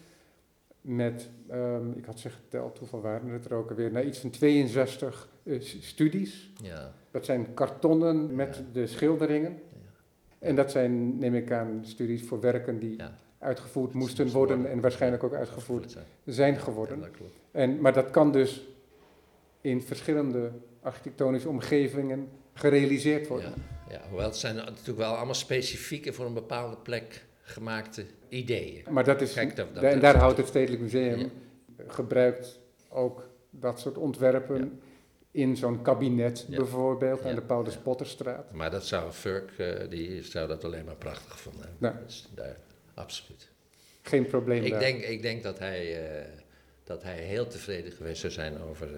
[0.81, 3.93] Met, um, ik had ze geteld, hoeveel waren het er ook alweer?
[3.93, 6.51] Nou, iets van 62 uh, studies.
[6.63, 6.93] Ja.
[7.13, 9.61] Dat zijn kartonnen met de schilderingen.
[10.39, 12.97] En dat zijn, neem ik aan, studies voor werken die
[13.39, 17.05] uitgevoerd moesten worden en waarschijnlijk ook uitgevoerd zijn geworden.
[17.51, 18.69] En, maar dat kan dus
[19.61, 23.53] in verschillende architectonische omgevingen gerealiseerd worden.
[23.89, 28.85] Ja, ja, hoewel het zijn natuurlijk wel allemaal specifieke voor een bepaalde plek gemaakte ideeën.
[28.91, 31.29] Maar dat is, Kijk, dat, dat, en daar houdt het Stedelijk Museum, ja.
[31.87, 34.81] gebruikt ook dat soort ontwerpen.
[35.33, 36.57] In zo'n kabinet ja.
[36.57, 38.53] bijvoorbeeld aan de Paulus Potterstraat.
[38.53, 41.47] Maar dat zou Furk, uh, die zou dat alleen maar prachtig.
[41.79, 41.95] Nou.
[42.07, 42.57] Dus daar,
[42.95, 43.51] absoluut.
[44.03, 44.81] Geen probleem ik daar.
[44.81, 46.27] Denk, ik denk dat hij, uh,
[46.85, 48.89] dat hij heel tevreden geweest zou zijn over...
[48.91, 48.97] Uh,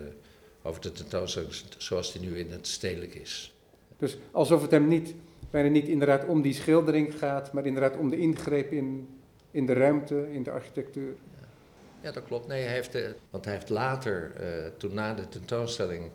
[0.66, 3.54] over de tentoonstelling zoals die nu in het stedelijk is.
[3.98, 5.14] Dus alsof het hem niet,
[5.50, 9.08] bijna niet inderdaad om die schildering gaat, maar inderdaad om de ingreep in,
[9.50, 11.14] in de ruimte, in de architectuur.
[11.40, 11.46] Ja,
[12.00, 12.46] ja dat klopt.
[12.46, 12.98] Nee, hij heeft,
[13.30, 14.32] want hij heeft later,
[14.76, 16.10] toen na de tentoonstelling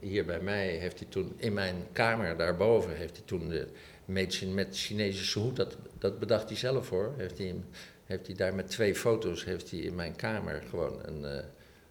[0.00, 3.68] hier bij mij, heeft hij toen in mijn kamer daarboven, heeft hij toen de
[4.04, 7.54] Made met Chinese hoed, dat, dat bedacht hij zelf hoor, heeft hij,
[8.04, 11.22] heeft hij daar met twee foto's, heeft hij in mijn kamer gewoon een...
[11.22, 11.44] Uh,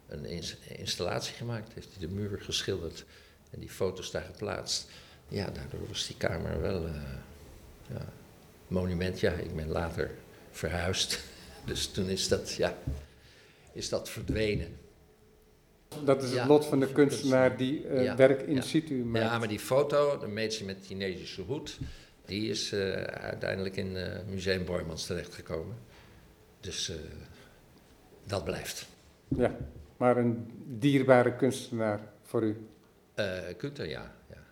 [0.08, 3.04] een installatie gemaakt, heeft hij de muur geschilderd
[3.50, 4.88] en die foto's daar geplaatst.
[5.28, 6.94] Ja, daardoor was die kamer wel uh,
[7.86, 8.12] ja,
[8.66, 9.20] monument.
[9.20, 10.10] Ja, ik ben later
[10.50, 11.20] verhuisd,
[11.66, 12.78] dus toen is dat, ja,
[13.72, 14.78] is dat verdwenen.
[16.04, 18.60] Dat is het lot van de kunstenaar die uh, ja, werk in ja.
[18.60, 19.24] situ maakt.
[19.24, 21.78] Ja, maar die foto, de meisje met Chinesische hoed,
[22.24, 25.76] die is uh, uiteindelijk in uh, Museum Boymans terechtgekomen.
[26.60, 26.92] Dus
[28.26, 28.86] dat blijft.
[29.36, 29.56] Ja
[29.96, 32.66] maar een dierbare kunstenaar voor u?
[33.16, 34.42] Uh, Gunther, ja, ja.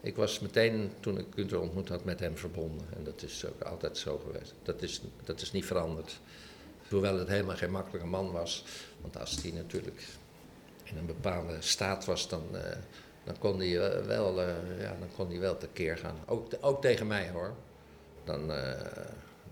[0.00, 2.86] Ik was meteen, toen ik Gunther ontmoet had, met hem verbonden.
[2.96, 4.54] En dat is ook altijd zo geweest.
[4.62, 6.20] Dat is, dat is niet veranderd.
[6.88, 8.64] Hoewel het helemaal geen makkelijke man was.
[9.00, 10.06] Want als hij natuurlijk
[10.92, 12.60] in een bepaalde staat was, dan, uh,
[13.24, 16.16] dan, kon, hij, uh, wel, uh, ja, dan kon hij wel tekeer gaan.
[16.26, 17.54] Ook, ook tegen mij hoor.
[18.24, 18.46] Dan,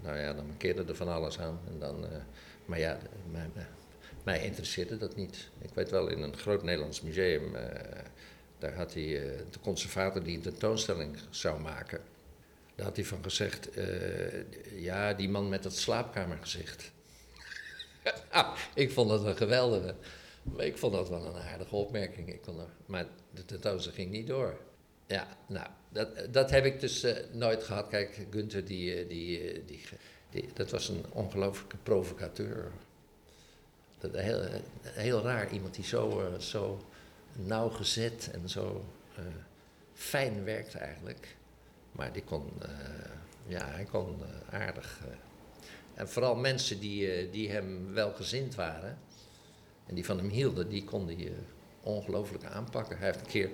[0.01, 1.61] nou ja, dan markeerde er van alles aan.
[1.69, 2.05] En dan,
[2.65, 2.99] maar ja,
[3.31, 3.53] mijn,
[4.23, 5.51] mij interesseerde dat niet.
[5.59, 7.53] Ik weet wel, in een groot Nederlands museum,
[8.59, 9.03] daar had hij
[9.51, 12.01] de conservator die een tentoonstelling zou maken.
[12.75, 13.69] Daar had hij van gezegd,
[14.75, 16.91] ja, die man met dat slaapkamergezicht.
[18.75, 19.95] ik vond dat een geweldige,
[20.57, 22.29] ik vond dat wel een aardige opmerking.
[22.29, 24.61] Ik kon er, maar de tentoonstelling ging niet door.
[25.07, 27.89] Ja, nou, dat, dat heb ik dus nooit gehad.
[27.89, 29.83] Kijk, Gunther, die, die, die,
[30.31, 32.71] die dat was een ongelooflijke provocateur.
[33.99, 34.43] dat heel,
[34.83, 36.85] heel raar, iemand die zo, uh, zo
[37.33, 38.85] nauwgezet en zo
[39.95, 41.37] fijn werkt eigenlijk.
[41.93, 42.53] Maar die kon,
[43.47, 44.17] ja, hij kon
[44.51, 45.01] aardig.
[45.95, 48.99] en vooral mensen die, die hem welgezind waren
[49.91, 51.33] en die van hem hielden, die kon hij
[51.81, 52.99] ongelooflijk aanpakken.
[52.99, 53.51] Hij heeft een keer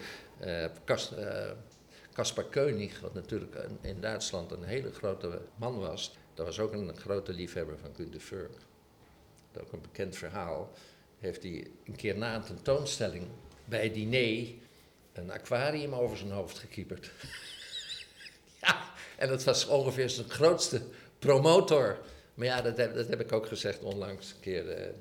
[2.13, 6.97] Kaspar Koenig, wat natuurlijk in Duitsland een hele grote man was, dat was ook een
[6.97, 8.59] grote liefhebber van Günter Furk.
[9.53, 10.73] Dat ook een bekend verhaal.
[11.19, 13.27] Heeft hij een keer na een tentoonstelling
[13.65, 14.49] bij diner
[15.13, 17.11] een aquarium over zijn hoofd gekieperd.
[18.63, 20.83] ja, en dat was ongeveer zijn grootste
[21.19, 21.99] promotor.
[22.35, 24.95] Maar ja, dat dat heb ik ook gezegd onlangs een keer.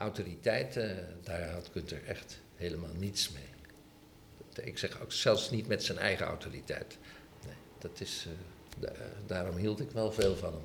[0.00, 0.90] Autoriteit, uh,
[1.22, 4.64] daar had Gunther echt helemaal niets mee.
[4.66, 6.98] Ik zeg ook zelfs niet met zijn eigen autoriteit.
[7.46, 8.32] Nee, dat is, uh,
[8.78, 8.92] da
[9.26, 10.62] daarom hield ik wel veel van hem.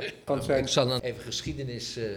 [0.00, 0.62] Ja, kan zijn.
[0.62, 2.16] Ik zal dan even geschiedenis uh,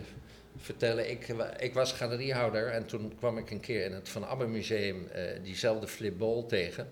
[0.57, 1.09] vertellen.
[1.09, 1.27] Ik,
[1.57, 5.07] ik, was galeriehouder en toen kwam ik een keer in het Van Abbe Museum
[5.43, 6.89] diezelfde Flip Bol tegen.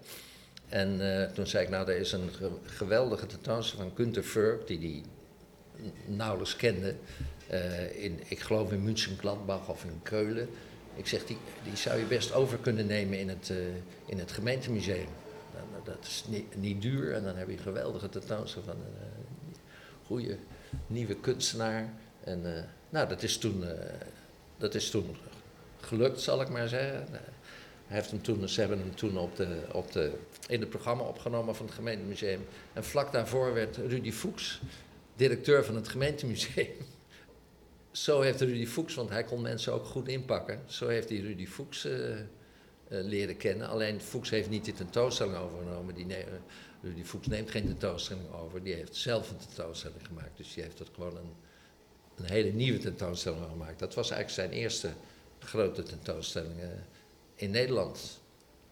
[0.68, 1.02] En
[1.34, 5.04] toen zei ik, nou, er is een ge geweldige tentoonstelling van Günter Furk, die die
[6.06, 6.96] nauwelijks kende.
[7.96, 10.50] In, ik geloof in München, Gladbach of in Keulen.
[10.96, 13.58] Ik zeg, die, die zou je best over kunnen nemen in het, uh,
[14.06, 15.08] in het gemeentemuseum.
[15.54, 18.94] Nou, dat is niet, niet, duur en dan heb je een geweldige tentoonstelling van een
[19.02, 19.56] uh,
[20.06, 20.38] goede
[20.88, 21.94] nieuwe kunstenaar.
[22.24, 23.64] En nou, dat is, toen,
[24.58, 25.16] dat is toen
[25.80, 27.08] gelukt, zal ik maar zeggen.
[27.88, 30.12] Hij heeft hem toen, ze hebben hem toen op de, op de,
[30.48, 32.46] in het programma opgenomen van het gemeentemuseum.
[32.74, 34.62] En vlak daarvoor werd Rudy Fuchs
[35.16, 36.68] directeur van het gemeentemuseum
[38.04, 41.48] zo heeft Rudy Fuchs, want hij kon mensen ook goed inpakken, zo heeft hij Rudy
[41.48, 42.20] Fuchs uh, uh,
[42.88, 43.68] leren kennen.
[43.68, 45.96] Alleen Fuchs heeft niet die tentoonstelling overgenomen.
[45.96, 46.26] Die ne
[46.82, 50.38] Rudy Fuchs neemt geen tentoonstelling over, die heeft zelf een tentoonstelling gemaakt.
[50.38, 51.34] Dus die heeft er gewoon een,
[52.16, 53.80] een hele nieuwe tentoonstelling gemaakt.
[53.80, 54.90] Dat was eigenlijk zijn eerste
[55.40, 56.60] grote tentoonstelling
[57.36, 58.20] in Nederland.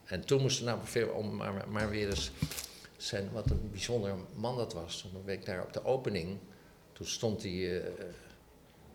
[0.03, 2.31] En toen moesten we nou, om maar, maar weer eens
[2.97, 5.01] zijn, wat een bijzonder man dat was.
[5.01, 6.37] Toen ben ik daar op de opening,
[6.93, 7.83] toen stond hij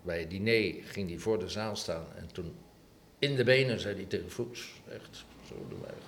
[0.02, 2.54] bij het diner ging hij voor de zaal staan en toen
[3.18, 5.54] in de benen zei hij tegen Fuchs, echt zo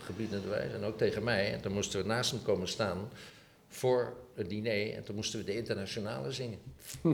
[0.04, 1.52] gebiedende wijze, en ook tegen mij.
[1.52, 3.08] En toen moesten we naast hem komen staan
[3.68, 6.58] voor het diner en toen moesten we de internationale zingen.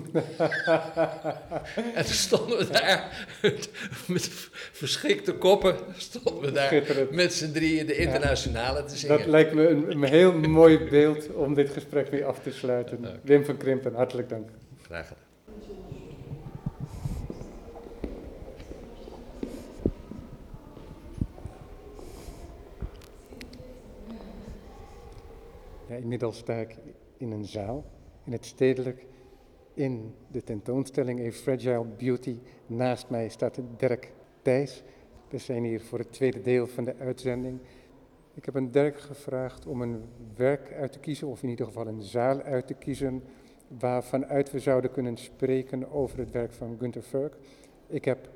[1.95, 3.27] en toen stonden we daar
[4.07, 4.29] met
[4.73, 9.19] verschrikte koppen, stonden we daar met z'n drieën de internationale te zingen.
[9.19, 13.21] Dat lijkt me een, een, heel mooi beeld om dit gesprek mee af te sluiten.
[13.23, 14.49] Wim van Krimpen, hartelijk dank.
[14.83, 15.30] Graag gedaan.
[25.99, 26.77] Inmiddels sta ik
[27.17, 27.85] in een zaal,
[28.25, 29.07] in het stedelijk,
[29.75, 32.39] in de tentoonstelling A Fragile Beauty.
[32.67, 34.83] Naast mij staat Dirk Thijs.
[35.29, 37.59] We zijn hier voor het tweede deel van de uitzending.
[38.35, 40.03] Ik heb een Dirk gevraagd om een
[40.37, 43.23] werk uit te kiezen, of in ieder geval een zaal uit te kiezen,
[43.79, 47.37] waarvanuit we zouden kunnen spreken over het werk van Günter Furk.
[47.87, 48.29] Ik heb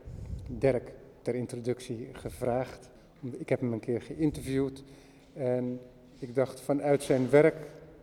[0.49, 2.91] Dirk ter introductie gevraagd.
[3.39, 4.85] Ik heb hem een keer geïnterviewd
[5.33, 5.81] en
[6.25, 7.57] ik dacht vanuit zijn werk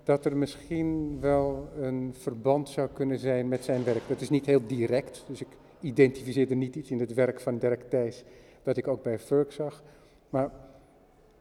[0.04, 4.02] dat er misschien wel een verband zou kunnen zijn met zijn werk.
[4.08, 5.48] Dat is niet heel direct, dus ik
[5.80, 8.24] identificeerde niet iets in het werk van Dirk Thijs
[8.64, 9.84] wat ik ook bij Furk zag.
[10.30, 10.52] Maar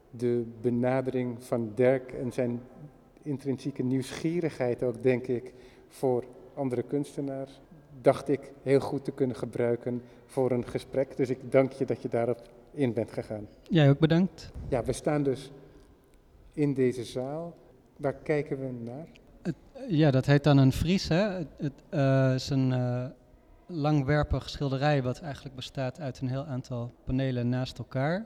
[0.09, 2.61] de benadering van Dirk en zijn
[3.23, 5.53] intrinsieke nieuwsgierigheid ook, denk ik,
[5.87, 7.61] voor andere kunstenaars,
[8.01, 11.17] dacht ik heel goed te kunnen gebruiken voor een gesprek.
[11.17, 12.41] Dus ik dank je dat je daarop
[12.71, 13.47] in bent gegaan.
[13.61, 14.51] Jij ook bedankt.
[14.69, 15.51] Ja, we staan dus
[16.61, 17.57] in deze zaal.
[17.97, 19.07] Waar kijken we naar?
[19.41, 19.55] Het,
[19.87, 21.07] ja, dat heet dan een Fries.
[21.07, 21.45] Hè?
[21.57, 23.05] Het, uh, is een uh,
[23.65, 28.25] langwerpig schilderij wat eigenlijk bestaat uit een heel aantal panelen naast elkaar.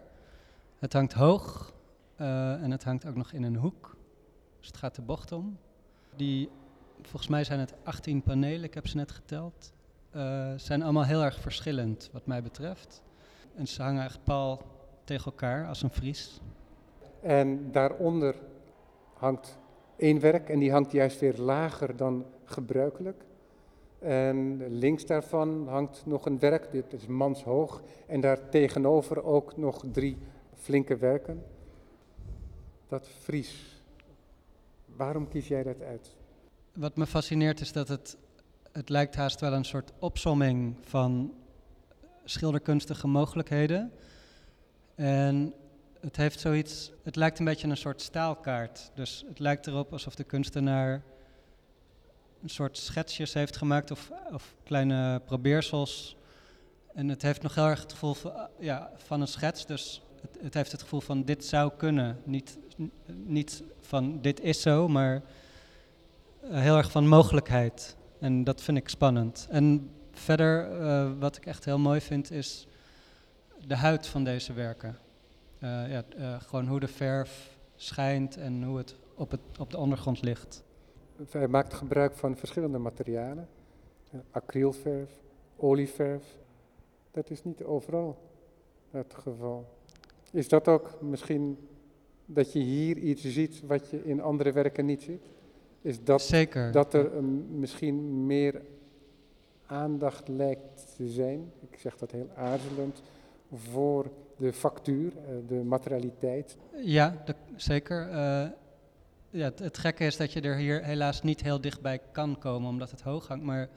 [0.79, 1.73] Het hangt hoog
[2.21, 3.97] uh, en het hangt ook nog in een hoek.
[4.59, 5.57] Dus het gaat de bocht om.
[6.15, 6.49] Die,
[7.01, 9.73] volgens mij zijn het 18 panelen, ik heb ze net geteld.
[10.55, 13.01] zijn allemaal heel erg verschillend wat mij betreft.
[13.55, 14.61] En ze hangen echt pal
[15.03, 16.39] tegen elkaar als een Fries.
[17.25, 18.35] En daaronder
[19.13, 19.57] hangt
[19.95, 23.23] één werk en die hangt juist weer lager dan gebruikelijk.
[23.99, 29.83] En links daarvan hangt nog een werk, dit is manshoog, en daar tegenover ook nog
[29.91, 30.17] drie
[30.53, 31.43] flinke werken.
[32.87, 33.81] Dat Fries,
[34.85, 36.15] waarom kies jij dat uit?
[36.73, 38.17] Wat me fascineert is dat het,
[38.71, 41.33] het lijkt haast wel een soort opsomming van
[42.23, 43.91] schilderkunstige mogelijkheden.
[44.95, 45.53] En
[46.05, 48.91] het heeft zoiets, het lijkt een beetje een soort staalkaart.
[48.93, 51.01] Dus het lijkt erop alsof de kunstenaar
[52.43, 56.15] een soort schetsjes heeft gemaakt of, of kleine probeersels.
[56.93, 59.65] En het heeft nog heel erg het gevoel van, ja, van een schets.
[59.65, 62.19] Dus het, het heeft het gevoel van dit zou kunnen.
[62.23, 62.57] Niet,
[63.05, 65.21] niet van dit is zo, maar
[66.41, 67.95] heel erg van mogelijkheid.
[68.19, 69.47] En dat vind ik spannend.
[69.49, 72.67] En verder, wat ik echt heel mooi vind, is
[73.67, 75.03] de huid van deze werken.
[75.59, 76.03] Ja,
[76.39, 80.63] gewoon hoe de verf schijnt en hoe het op, het op de ondergrond ligt.
[81.29, 83.47] Hij maakt gebruik van verschillende materialen.
[84.31, 85.11] acrylverf,
[85.55, 86.37] olieverf.
[87.11, 88.17] Dat is niet overal
[88.91, 89.65] het geval.
[90.31, 91.57] Is dat ook misschien
[92.25, 95.25] dat je hier iets ziet wat je in andere werken niet ziet?
[95.81, 96.71] Is dat, Zeker.
[96.71, 98.61] dat er misschien meer
[99.65, 103.01] aandacht lijkt te zijn, ik zeg dat heel aarzelend,
[103.53, 106.57] voor de factuur, eh, de materialiteit?
[106.83, 107.23] Ja,
[107.55, 108.09] zeker.
[108.09, 108.49] Uh,
[109.29, 112.91] ja, het, gekke is dat je er hier helaas niet heel dichtbij kan komen, omdat
[112.91, 113.43] het hoog hangt.
[113.43, 113.69] Maar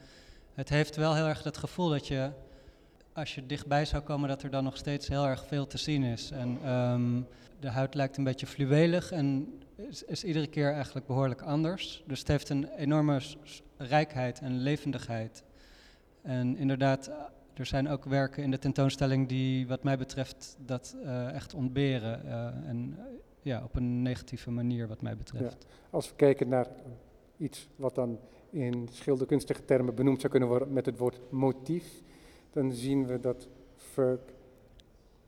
[0.53, 2.31] het heeft wel heel erg het gevoel dat je,
[3.13, 6.03] als je dichtbij zou komen, dat er dan nog steeds heel erg veel te zien
[6.03, 6.31] is.
[6.31, 7.27] En um,
[7.59, 9.59] de huid lijkt een beetje fluwelig en
[10.07, 12.03] is, iedere keer eigenlijk behoorlijk anders.
[12.07, 13.21] Dus het heeft een enorme
[13.77, 15.43] rijkheid en levendigheid.
[16.21, 17.11] En inderdaad,
[17.59, 22.21] er zijn ook werken in de tentoonstelling die, wat mij betreft, dat uh, echt ontberen.
[22.25, 22.97] Uh, en
[23.41, 25.65] ja, op een negatieve manier wat mij betreft.
[25.89, 26.67] Als we kijken naar
[27.37, 28.19] iets wat dan
[28.49, 32.01] in schilderkunstige termen benoemd zou kunnen worden met het woord motief,
[32.51, 34.19] dan zien we dat Ferg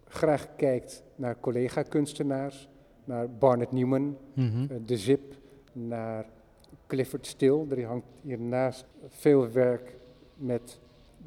[0.08, 2.70] graag kijkt naar collega-kunstenaars,
[3.04, 5.36] naar Barnett Newman, mm De Zip,
[5.72, 6.26] naar
[6.88, 7.66] Clifford Still.
[7.70, 9.96] Er hangt hiernaast veel werk
[10.36, 10.80] met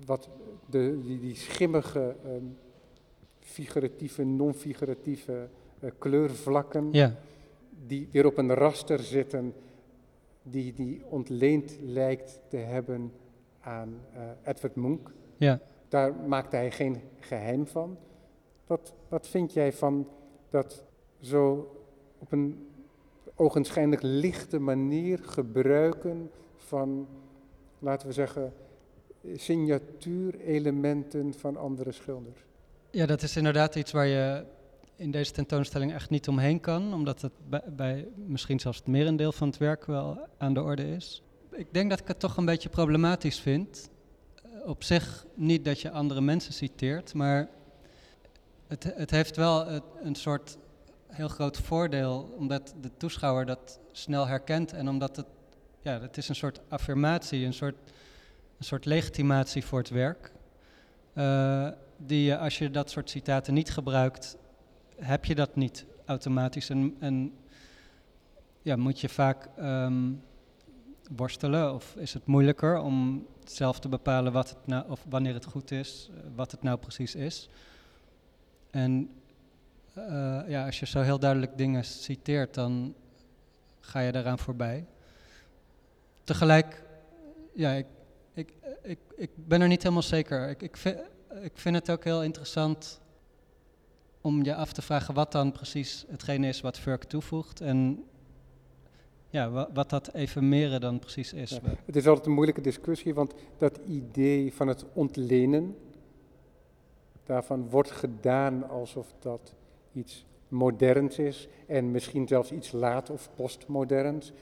[0.07, 0.29] wat
[0.75, 2.57] de, die, die schimmige, um,
[3.39, 5.49] figuratieve, non-figuratieve
[5.81, 7.15] uh, kleurvlakken ja.
[7.87, 9.55] die weer op een raster zitten,
[10.43, 13.13] die, die ontleend lijkt te hebben
[13.61, 15.11] aan uh, Edward Munch.
[15.37, 15.61] Ja.
[15.89, 17.97] Daar maakte hij geen geheim van.
[18.67, 20.09] Wat, wat vind jij van
[20.51, 20.85] dat
[21.21, 21.73] zo
[22.19, 22.69] op een
[23.35, 27.07] ogenschijnlijk lichte manier gebruiken van,
[27.79, 28.53] laten we zeggen,
[29.35, 32.41] signatuurelementen van andere schilders?
[32.91, 34.45] Ja, dat is inderdaad iets waar je
[34.97, 39.33] in deze tentoonstelling echt niet omheen kan, omdat het bij, bij, misschien zelfs het merendeel
[39.33, 41.23] van het werk wel aan de orde is.
[41.53, 43.91] Ik denk dat ik het toch een beetje problematisch vind.
[44.35, 47.49] Eh, op zich niet dat je andere mensen citeert, maar
[48.67, 49.67] het, het heeft wel
[50.03, 50.59] een soort
[51.15, 55.27] heel groot voordeel, omdat de toeschouwer dat snel herkent en omdat het,
[55.83, 57.77] ja, het is een soort affirmatie, een soort,
[58.59, 60.33] een soort legitimatie voor het werk.
[61.14, 64.37] Uh, die als je dat soort citaten niet gebruikt,
[64.97, 66.71] heb je dat niet automatisch.
[66.71, 67.33] En,
[68.62, 70.12] ja, moet je vaak ehm,
[71.17, 75.45] worstelen of is het moeilijker om zelf te bepalen wat het nou, of wanneer het
[75.45, 77.49] goed is, eh, wat het nou precies is.
[78.71, 79.11] En
[79.99, 82.95] uh, ja, als je zo heel duidelijk dingen citeert, dan
[83.81, 84.87] ga je daaraan voorbij.
[86.25, 86.83] Tegelijk,
[87.53, 87.87] ja, ik,
[88.35, 90.49] ik, ik, ik ben er niet helemaal zeker.
[90.49, 90.99] Ik, ik, vind,
[91.42, 93.01] ik vind het ook heel interessant
[94.20, 98.05] om je af te vragen wat dan precies hetgene is wat Furk toevoegt en
[99.29, 101.61] ja, wat dat evenmeren dan precies is.
[101.85, 105.77] het is altijd een moeilijke discussie, want dat idee van het ontlenen,
[107.25, 109.55] daarvan wordt gedaan alsof dat
[109.92, 114.33] iets moderns is en misschien zelfs iets laat of postmoderns.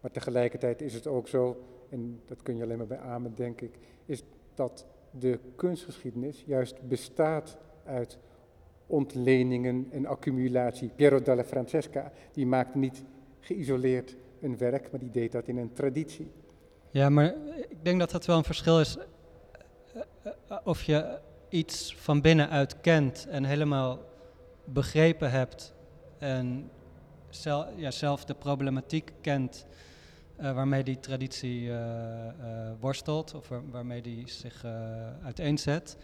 [0.00, 3.60] Maar tegelijkertijd is het ook zo, en dat kun je alleen maar bij Amen denk
[3.60, 4.22] ik, is
[4.54, 8.18] dat de kunstgeschiedenis juist bestaat uit
[8.86, 10.90] ontleningen en accumulatie.
[10.96, 13.04] Piero della Francesca, die maakt niet
[13.40, 16.30] geïsoleerd een werk, maar die deed dat in een traditie.
[16.90, 17.34] Ja, maar
[17.68, 20.02] ik denk dat dat wel een verschil is eh,
[20.48, 23.98] eh, of je iets van binnenuit kent en helemaal
[24.64, 25.74] begrepen hebt
[26.18, 26.70] en
[27.28, 29.66] zelf, ja, zelf de problematiek kent
[30.36, 34.64] waarmee die traditie uh, uh, worstelt of waarmee die zich
[35.22, 35.96] uiteenzet.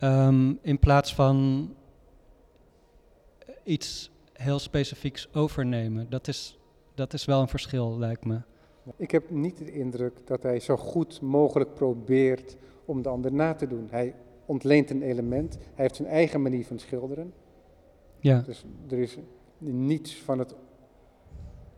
[0.00, 1.68] Um, in plaats van
[3.64, 6.06] iets heel specifieks overnemen.
[6.10, 6.58] Dat is,
[6.94, 8.40] dat is wel een verschil, lijkt me.
[8.96, 13.54] Ik heb niet de indruk dat hij zo goed mogelijk probeert om de ander na
[13.54, 13.86] te doen.
[13.90, 14.14] Hij
[14.46, 17.32] ontleent een element, hij heeft zijn eigen manier van schilderen.
[18.20, 18.40] Ja.
[18.40, 19.16] Dus er is
[19.58, 20.54] niets van het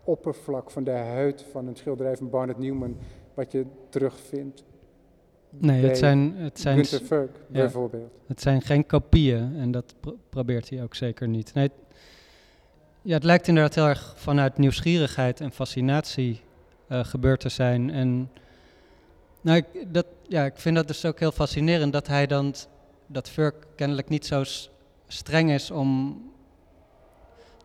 [0.06, 2.96] oppervlak van de huid van een schilderij van Barnett Newman
[3.34, 4.64] wat je terugvindt.
[5.50, 6.86] Nee, het zijn, het zijn,
[7.48, 8.12] bijvoorbeeld.
[8.26, 9.94] Het zijn geen kopieën en dat
[10.28, 11.54] probeert hij ook zeker niet.
[11.54, 11.70] Nee,
[13.02, 16.40] ja, het lijkt inderdaad heel erg vanuit nieuwsgierigheid en fascinatie
[16.88, 17.90] uh, gebeurd te zijn.
[17.90, 18.30] En
[19.40, 22.54] nou, ik, dat, ja, ik vind dat dus ook heel fascinerend dat hij dan
[23.06, 24.42] dat Furk kennelijk niet zo
[25.06, 26.20] streng is om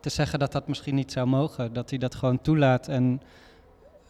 [0.02, 1.72] te zeggen dat dat misschien niet zou mogen.
[1.72, 3.20] Dat hij dat gewoon toelaat en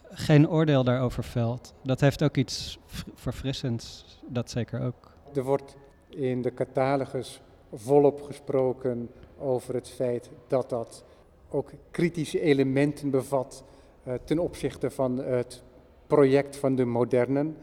[0.09, 1.73] geen oordeel daarover velt.
[1.83, 2.79] Dat heeft ook iets
[3.15, 5.11] verfrissends, dat zeker ook.
[5.33, 5.77] Er wordt
[6.09, 7.41] in de catalogus
[7.73, 11.03] volop gesproken over het feit dat dat
[11.49, 13.63] ook kritische elementen bevat
[14.07, 15.63] uh, ten opzichte van het
[16.07, 17.57] project van de modernen.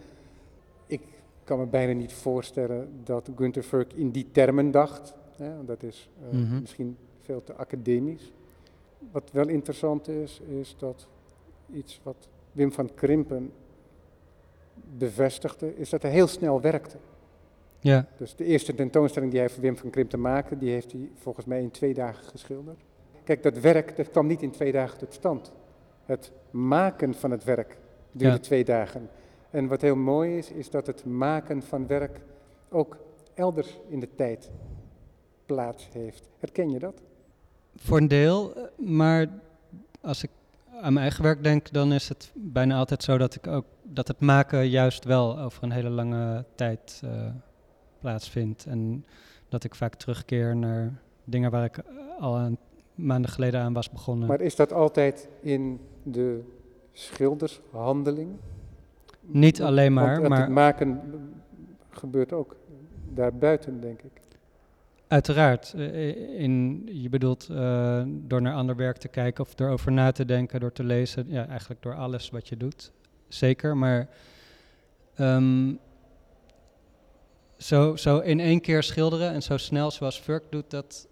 [0.86, 1.02] Ik
[1.44, 5.14] kan me bijna niet voorstellen dat Gunther Furk in die termen dacht.
[5.36, 6.60] Hè, dat is uh, mm -hmm.
[6.60, 6.96] misschien
[7.30, 8.32] veel te academisch.
[9.12, 11.06] Wat wel interessant is, is dat
[11.72, 13.52] iets wat Wim van Krimpen
[14.98, 16.96] bevestigde, is dat hij heel snel werkte.
[17.80, 18.06] Ja.
[18.16, 21.46] Dus de eerste tentoonstelling die hij voor Wim van Krimpen maakte, die heeft hij volgens
[21.46, 22.80] mij in twee dagen geschilderd.
[23.24, 25.52] Kijk, dat werk dat kwam niet in twee dagen tot stand.
[26.04, 27.76] Het maken van het werk
[28.12, 28.42] duurde Ja.
[28.42, 29.10] twee dagen.
[29.50, 32.20] En wat heel mooi is, is dat het maken van werk
[32.68, 32.96] ook
[33.34, 34.50] elders in de tijd
[35.46, 36.28] plaats heeft.
[36.38, 37.02] Herken je dat?
[37.82, 39.26] Voor een deel, maar
[40.00, 40.30] als ik
[40.80, 44.08] aan mijn eigen werk denk, dan is het bijna altijd zo dat ik ook dat
[44.08, 47.26] het maken juist wel over een hele lange tijd eh,
[48.00, 48.66] plaatsvindt.
[48.66, 49.04] En
[49.48, 51.84] dat ik vaak terugkeer naar dingen waar ik eh,
[52.18, 52.58] al een
[52.94, 54.28] maanden geleden aan was begonnen.
[54.28, 56.40] Maar is dat altijd in de
[56.92, 58.30] schildershandeling?
[59.20, 61.00] Niet alleen maar, Want het maar maken
[61.90, 62.56] gebeurt ook
[63.14, 64.20] daarbuiten, denk ik.
[65.10, 65.72] Uiteraard.
[65.76, 70.24] eh, In, je bedoelt eh, door naar ander werk te kijken of erover na te
[70.24, 71.24] denken, door te lezen.
[71.28, 72.92] Ja, eigenlijk door alles wat je doet.
[73.28, 73.76] Zeker.
[73.76, 74.08] Maar
[75.14, 75.74] ehm,
[77.56, 81.08] zo, zo in één keer schilderen en zo snel zoals Furk doet, dat,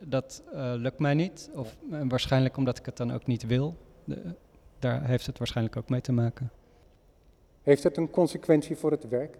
[0.00, 1.50] dat eh, lukt mij niet.
[1.54, 3.76] Of en waarschijnlijk omdat ik het dan ook niet wil.
[4.04, 4.34] De-
[4.78, 6.50] daar heeft het waarschijnlijk ook mee te maken.
[7.62, 9.36] Heeft dat een consequentie voor het werk?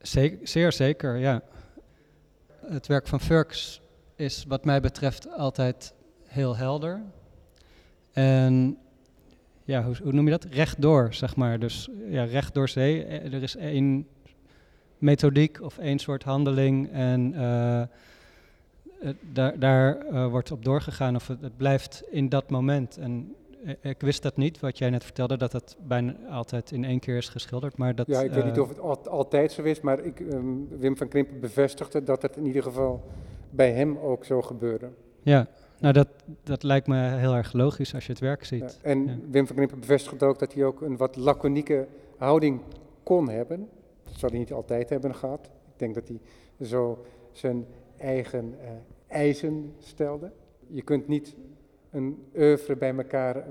[0.00, 1.42] Zeker, zeer zeker, ja.
[2.68, 3.80] Het werk van Furks
[4.16, 5.94] is wat mij betreft altijd
[6.26, 7.02] heel helder.
[8.12, 8.78] En
[9.64, 10.44] ja, hoe, noem je dat?
[10.44, 11.58] Rechtdoor, zeg maar.
[11.58, 13.04] Dus ja, recht door zee.
[13.04, 14.06] Eh, Er is één
[14.98, 17.82] methodiek of één soort handeling en eh,
[19.00, 22.96] het- daar, daar eh, wordt op doorgegaan of het, het blijft in dat moment.
[22.96, 23.47] En eh,
[23.80, 27.16] ik wist dat niet, wat jij net vertelde, dat het bijna altijd in één keer
[27.16, 27.76] is geschilderd.
[27.76, 30.20] Maar dat, ja, ik weet niet eh, of het al- altijd zo is, maar ik,
[30.20, 30.46] ehm,
[30.78, 33.02] Wim van Krimpen bevestigde dat het in ieder geval
[33.50, 34.88] bij hem ook zo gebeurde.
[35.22, 35.46] Ja,
[35.80, 36.08] nou dat,
[36.42, 38.78] dat lijkt me heel erg logisch als je het werk Ja, ziet.
[38.82, 39.16] en Ja.
[39.30, 41.86] Wim van Krimpen bevestigde ook dat hij ook een wat laconieke
[42.16, 42.60] houding
[43.02, 43.68] kon hebben.
[44.04, 45.46] Dat zou hij niet altijd hebben gehad.
[45.46, 46.18] Ik denk dat hij
[46.66, 48.68] zo zijn eigen eh,
[49.06, 50.30] eisen stelde.
[50.66, 51.34] Je kunt niet
[51.90, 53.44] een oeuvre bij elkaar eh,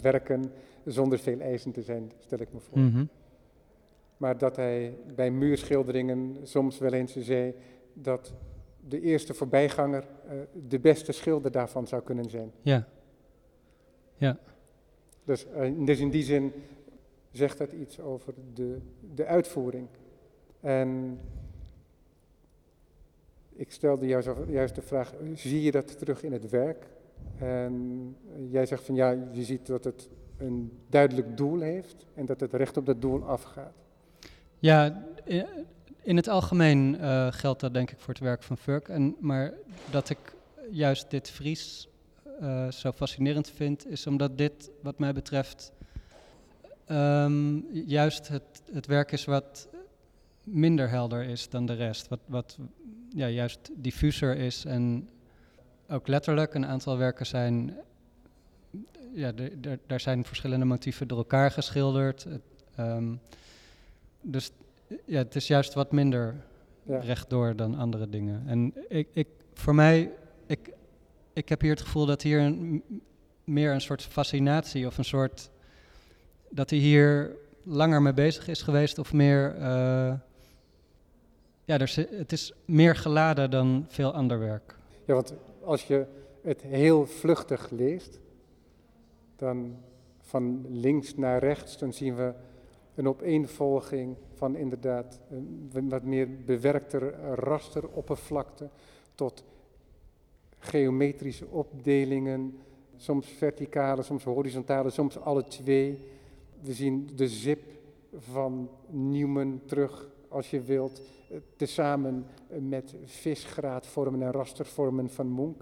[0.00, 0.52] werken
[0.84, 2.78] zonder veel eisen te zijn, stel ik me voor.
[2.78, 3.04] Mhm.
[4.16, 7.54] Maar dat hij bij muurschilderingen soms wel eens zei
[7.92, 8.32] dat
[8.88, 10.36] de eerste voorbijganger eh,
[10.68, 12.52] de beste schilder daarvan zou kunnen zijn.
[12.62, 12.86] Ja,
[15.24, 16.52] Dus, eh, dus in die zin
[17.30, 18.78] zegt dat iets over de,
[19.14, 19.86] de uitvoering.
[20.60, 21.18] En
[23.52, 26.86] ik stelde jou zo, juist de vraag, zie je dat terug in het werk?
[27.38, 28.16] En
[28.50, 30.08] jij zegt van ja, je ziet dat het
[30.38, 33.74] een duidelijk doel heeft en dat het recht op dat doel afgaat.
[34.58, 35.04] ja
[36.04, 38.88] in het algemeen eh, geldt dat denk ik voor het werk van Furk.
[38.88, 39.52] En, maar
[39.90, 40.18] dat ik
[40.70, 41.88] juist dit Fries
[42.40, 45.72] eh, zo fascinerend vind, is omdat dit wat mij betreft
[46.86, 49.68] ehm, juist het, het werk is wat
[50.42, 52.08] minder helder is dan de rest.
[52.08, 52.58] Wat, wat
[53.08, 55.08] ja, juist diffuser is en
[55.88, 57.76] ook letterlijk een aantal werken zijn...
[59.12, 59.32] Ja,
[59.86, 62.24] daar zijn verschillende motieven door elkaar geschilderd.
[62.24, 62.42] Het,
[62.76, 63.14] ehm,
[64.20, 64.50] dus
[65.04, 66.34] ja, het is juist wat minder
[66.82, 66.98] Ja.
[66.98, 68.42] rechtdoor dan andere dingen.
[68.46, 70.10] En ik, ik, voor mij,
[70.46, 70.70] ik,
[71.32, 72.82] ik heb hier het gevoel dat hier een,
[73.44, 75.50] meer een soort fascinatie of een soort.
[76.50, 79.54] dat hij hier langer mee bezig is geweest of meer.
[79.54, 80.14] eh,
[81.64, 84.76] ja, er, het is meer geladen dan veel ander werk.
[85.06, 85.34] Ja, want
[85.64, 86.06] als je
[86.42, 88.20] het heel vluchtig leest,
[89.36, 89.76] dan
[90.20, 92.32] van links naar rechts, dan zien we
[92.94, 95.20] een opeenvolging van inderdaad
[95.72, 98.68] een wat meer bewerkter rasteroppervlakte
[99.14, 99.44] tot
[100.58, 102.58] geometrische opdelingen,
[102.96, 105.98] soms verticale, soms horizontale, soms alle twee.
[106.60, 107.62] We zien de zip
[108.18, 112.26] van Newman terug, als je wilt, eh, tezamen
[112.60, 115.56] met visgraatvormen en rastervormen van Munch.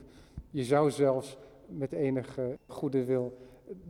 [0.50, 3.38] Je zou zelfs met enige goede wil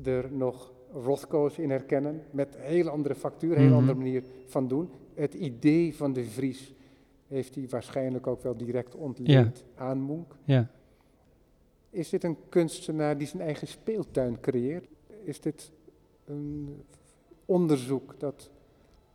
[0.04, 3.78] er nog Rothko's in herkennen, met een heel andere factuur, een heel Mhm.
[3.78, 4.90] andere manier van doen.
[5.14, 6.74] Het idee van de Vries
[7.28, 10.26] heeft hij waarschijnlijk ook wel direct ontleend aan.
[10.44, 10.70] Ja.
[11.90, 14.88] Is dit een kunstenaar die zijn eigen speeltuin creëert?
[15.24, 15.72] Is dit
[16.24, 16.82] een
[17.44, 18.50] onderzoek dat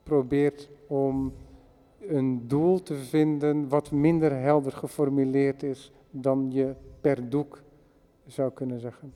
[0.04, 1.34] probeert om
[2.08, 7.62] een doel te vinden wat minder helder geformuleerd is dan je per doek
[8.26, 9.14] zou kunnen zeggen?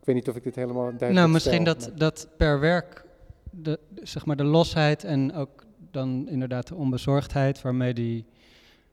[0.00, 2.60] Ik weet niet of ik dit helemaal duidelijk Nou, misschien stel, dat, maar- dat per
[2.60, 3.04] werk
[3.50, 8.26] de, zeg maar de losheid en ook dan inderdaad de onbezorgdheid waarmee die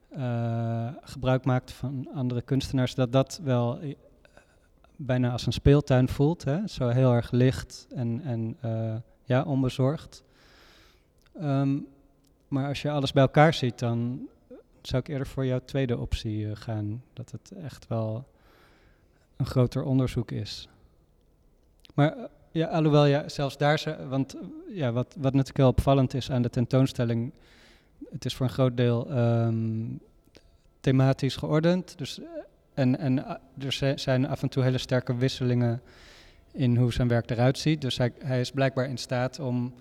[0.08, 3.94] eh, gebruik maakt van andere kunstenaars, dat dat wel eh,
[4.96, 6.44] bijna als een speeltuin voelt.
[6.44, 6.66] Hè?
[6.66, 8.94] Zo heel erg licht en, en eh,
[9.24, 10.23] ja, onbezorgd.
[11.40, 11.78] Ehm,
[12.48, 14.28] maar als je alles bij elkaar ziet, dan
[14.82, 17.02] zou ik eerder voor jouw tweede optie eh, gaan.
[17.12, 18.26] Dat het echt wel
[19.36, 20.68] een groter onderzoek is.
[21.94, 24.40] Maar eh, ja, alhoewel, ja, zelfs daar, want eh,
[24.76, 27.32] ja, wat, wat natuurlijk heel opvallend is aan de tentoonstelling,
[28.10, 29.84] het is voor een groot deel ehm,
[30.80, 31.98] thematisch geordend.
[31.98, 32.20] Dus,
[32.74, 33.26] en en
[33.58, 35.82] er zi- zijn af en toe hele sterke wisselingen
[36.52, 37.80] in hoe zijn werk eruit ziet.
[37.80, 39.74] Dus hij, hij is blijkbaar in staat om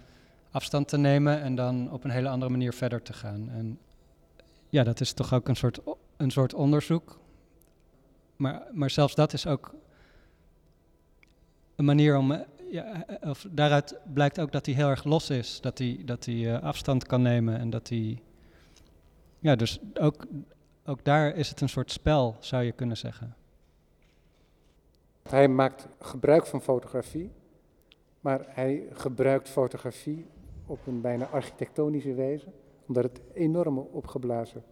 [0.54, 3.50] afstand te nemen en dan op een hele andere manier verder te gaan.
[3.50, 3.80] En
[4.70, 5.80] ja, dat is toch ook een soort,
[6.18, 7.20] een soort onderzoek.
[8.36, 9.74] Maar, maar zelfs dat is ook
[11.76, 12.32] een manier om.
[12.32, 12.40] eh,
[12.72, 15.62] Ja, eh, of daaruit blijkt ook dat hij heel erg los is.
[15.62, 18.22] Dat hij, dat hij eh, afstand kan nemen en dat hij.
[19.40, 20.26] Ja, dus ook,
[20.86, 23.36] ook daar is het een soort spel, zou je kunnen zeggen.
[25.30, 27.32] Hij maakt gebruik van fotografie,
[28.20, 30.26] maar hij gebruikt fotografie
[30.66, 32.48] op een bijna architectonische wijze,
[32.88, 34.64] omdat het enorme opgeblazen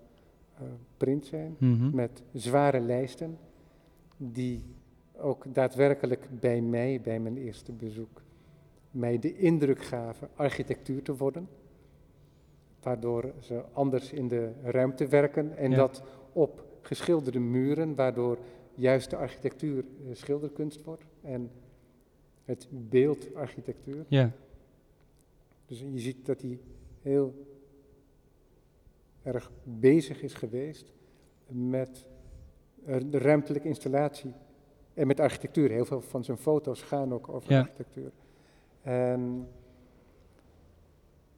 [0.58, 0.64] eh
[0.98, 1.96] prints zijn, Mhm.
[1.96, 3.38] met zware lijsten,
[4.18, 4.64] die
[5.18, 8.22] ook daadwerkelijk bij mij, bij mijn eerste bezoek,
[8.92, 11.48] mij de indruk gaven architectuur te worden,
[12.82, 15.76] waardoor ze anders in de ruimte werken en Ja.
[15.78, 18.38] dat op geschilderde muren, waardoor
[18.76, 21.50] juist de architectuur eh, schilderkunst wordt en
[22.46, 24.06] het beeld architectuur.
[24.08, 24.32] Ja,
[25.72, 26.60] Dus je ziet dat hij
[27.02, 27.46] heel
[29.24, 30.94] erg bezig is geweest
[31.48, 32.06] met
[32.86, 34.34] eh, de ruimtelijke installatie
[34.94, 35.70] en met architectuur.
[35.70, 37.60] Heel veel van zijn foto's gaan ook over Ja.
[37.60, 38.12] architectuur.
[38.82, 39.48] En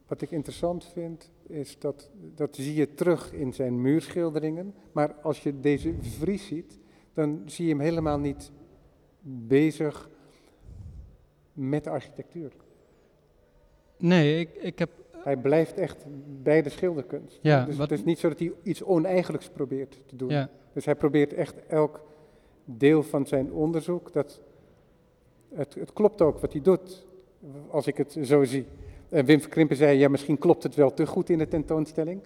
[0.06, 4.74] wat ik interessant vind, is dat, dat zie je terug in zijn muurschilderingen.
[4.92, 6.78] Maar als je deze Vries ziet,
[7.12, 8.52] dan zie je hem helemaal niet
[9.46, 10.10] bezig
[11.52, 12.52] met architectuur.
[13.96, 14.90] Nee, ik, ik heb.
[15.10, 16.04] Hij blijft echt
[16.42, 17.38] bij de schilderkunst.
[17.42, 20.28] Ja, dus wat- het is niet zo dat hij iets oneigenlijks probeert te doen.
[20.28, 22.00] Ja, Dus hij probeert echt elk
[22.64, 24.40] deel van zijn onderzoek, dat,
[25.54, 27.06] het, het klopt ook wat hij doet,
[27.70, 28.64] als ik het zo zie.
[29.08, 32.20] En Wim Verkrimpen zei, ja misschien klopt het wel te goed in de tentoonstelling.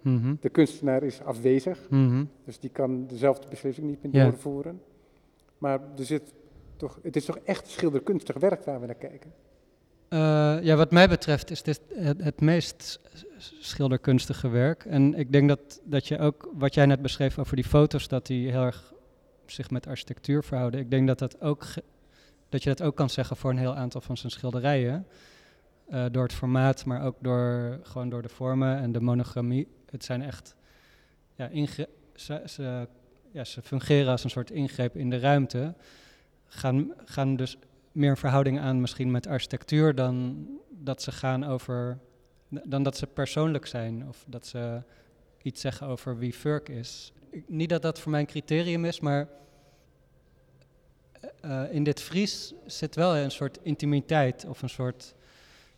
[0.00, 2.24] mhm, De kunstenaar is afwezig, mhm.
[2.44, 4.24] dus die kan dezelfde beslissing niet meer Ja.
[4.24, 4.80] doorvoeren.
[5.58, 6.34] Maar er zit
[6.76, 9.32] toch, het is toch echt schilderkunstig werk waar we naar kijken.
[10.14, 13.00] Eh, ja, wat mij betreft is dit het, meest
[13.58, 14.84] schilderkunstige werk.
[14.84, 18.26] En ik denk dat, dat je ook, wat jij net beschreef over die foto's, dat
[18.26, 18.92] die heel erg
[19.46, 20.80] zich met architectuur verhouden.
[20.80, 21.66] Ik denk dat, dat, ook
[22.48, 25.06] dat je dat ook kan zeggen voor een heel aantal van zijn schilderijen.
[25.88, 29.68] Eh, door het formaat, maar ook door, gewoon door de vormen en de monogramie.
[29.90, 30.54] Het zijn echt,
[31.34, 31.50] ja,
[32.14, 32.88] ze, ze,
[33.30, 35.74] ja, ze fungeren als een soort ingreep in de ruimte.
[36.46, 37.58] Gaan, gaan dus
[37.94, 41.98] meer verhouding aan misschien met architectuur dan dat ze gaan over,
[42.48, 44.82] dan dat ze persoonlijk zijn of dat ze
[45.42, 47.12] iets zeggen over wie Furk is.
[47.46, 49.28] Niet dat dat voor mij een criterium is, maar
[51.20, 55.14] eh, eh, in dit Fries zit wel een soort intimiteit of een soort,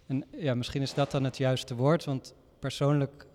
[0.07, 3.27] en ja, misschien is dat dan het juiste woord, want persoonlijk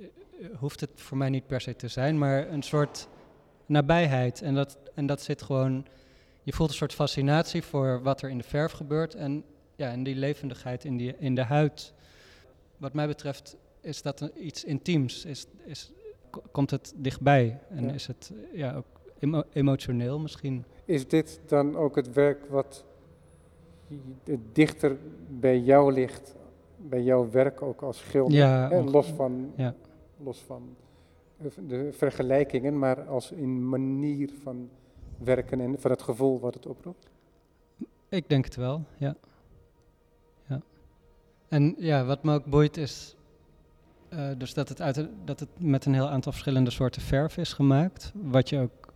[0.00, 3.08] eh, hoeft het voor mij niet per se te zijn, maar een soort
[3.66, 5.86] nabijheid en dat, en dat zit gewoon
[6.42, 9.44] je voelt een soort fascinatie voor wat er in de verf gebeurt en,
[9.76, 11.92] ja, en die levendigheid in, die, in de huid.
[12.76, 15.92] Wat mij betreft is dat iets intiems, is, is,
[16.30, 17.92] ko- komt het dichtbij en Ja.
[17.92, 18.86] is het ja, ook
[19.18, 20.64] emo- emotioneel misschien.
[20.84, 22.84] Is dit dan ook het werk wat
[24.52, 24.96] dichter
[25.28, 26.34] bij jou ligt,
[26.76, 28.36] bij jouw werk ook als schilder?
[28.38, 29.74] Ja, Hè, los, van, ja.
[30.16, 30.76] los van
[31.68, 34.68] de vergelijkingen, maar als een manier van
[35.24, 37.08] werken en van het gevoel wat het oproept?
[38.08, 39.16] Ik denk het wel, ja.
[40.48, 40.60] ja.
[41.48, 43.16] En ja, wat me ook boeit is
[44.08, 47.52] eh, dus dat het, uit, dat het met een heel aantal verschillende soorten verf is
[47.52, 48.12] gemaakt.
[48.14, 48.92] Wat je ook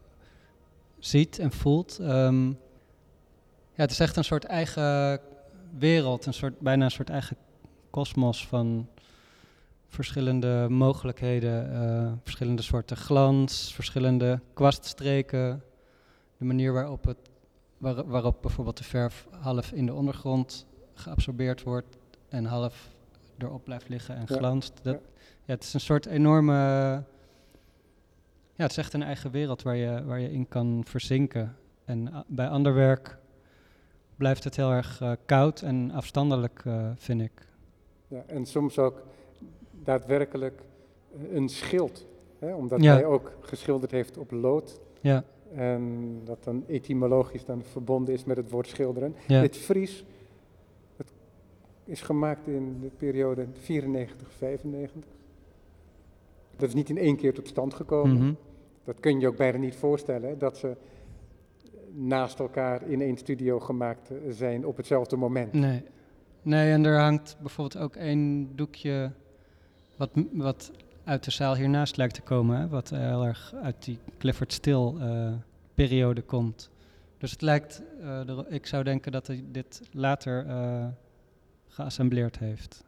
[0.99, 1.99] ziet en voelt.
[1.99, 5.21] Ehm, ja, het is echt een soort eigen
[5.79, 7.37] wereld, een soort, bijna een soort eigen
[7.91, 8.89] kosmos van,
[9.89, 15.63] verschillende mogelijkheden, eh, verschillende soorten glans, verschillende kwaststreken.
[16.39, 17.17] De manier waarop, het,
[17.79, 21.97] waar- waarop bijvoorbeeld de verf half in de ondergrond geabsorbeerd wordt
[22.29, 22.95] en half
[23.39, 24.73] erop blijft liggen en Ja, glanst.
[24.83, 24.95] Dat,
[25.45, 25.53] ja.
[25.53, 26.53] het is een soort enorme.
[28.55, 31.57] Ja, het is echt een eigen wereld waar je, waar je in kan verzinken.
[31.85, 33.19] En a- bij ander werk
[34.17, 37.47] blijft het heel erg eh, koud en afstandelijk, eh, vind ik.
[38.09, 39.03] Ja, en soms ook
[39.85, 40.63] daadwerkelijk
[41.17, 42.07] eh, een schild.
[42.39, 42.93] Hè, omdat Ja.
[42.93, 44.81] hij ook geschilderd heeft op lood.
[45.01, 45.25] Ja,
[45.55, 49.15] En dat dan etymologisch dan verbonden is met het woord schilderen.
[49.27, 49.41] ja.
[49.41, 50.05] Dit Fries
[50.97, 51.13] het
[51.85, 53.49] is gemaakt in de periode 94-95.
[56.57, 58.17] Dat is niet in één keer tot stand gekomen.
[58.17, 58.33] Mhm.
[58.85, 60.77] Dat kun je je ook bijna niet voorstellen, hè, dat ze
[61.93, 65.53] naast elkaar in één studio gemaakt zijn op hetzelfde moment.
[65.53, 65.83] Nee.
[66.43, 69.13] Nee, en er hangt bijvoorbeeld ook één doekje
[69.97, 70.73] wat, wat
[71.07, 72.59] uit de zaal hiernaast lijkt te komen.
[72.59, 72.69] Hè?
[72.69, 75.33] Wat heel erg uit die Clifford Still eh,
[75.75, 76.71] periode komt.
[77.19, 80.87] Dus het lijkt, eh, ik zou denken dat hij dit later eh
[81.69, 82.85] geassembleerd heeft.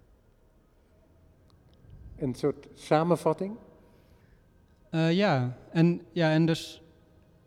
[2.16, 3.56] Een soort samenvatting.
[4.90, 6.82] Ja, en, ja, en dus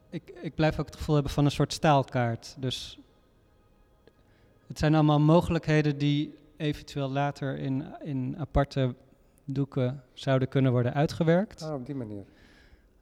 [0.09, 2.55] ik, ik blijf ook het gevoel hebben van een soort staalkaart.
[2.59, 2.99] Dus
[4.67, 8.95] het zijn allemaal mogelijkheden die eventueel later in, in aparte
[9.45, 11.61] doeken zouden kunnen worden uitgewerkt.
[11.61, 12.25] Ah, op die manier.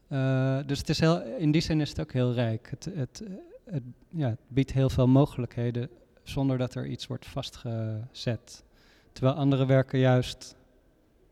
[0.07, 2.69] Eh, dus het is heel, in die zin is het ook heel rijk.
[2.69, 3.23] Het, het,
[3.63, 5.89] het, ja, het biedt heel veel mogelijkheden
[6.23, 8.63] zonder dat er iets wordt vastgezet.
[9.11, 10.55] Terwijl andere werken juist,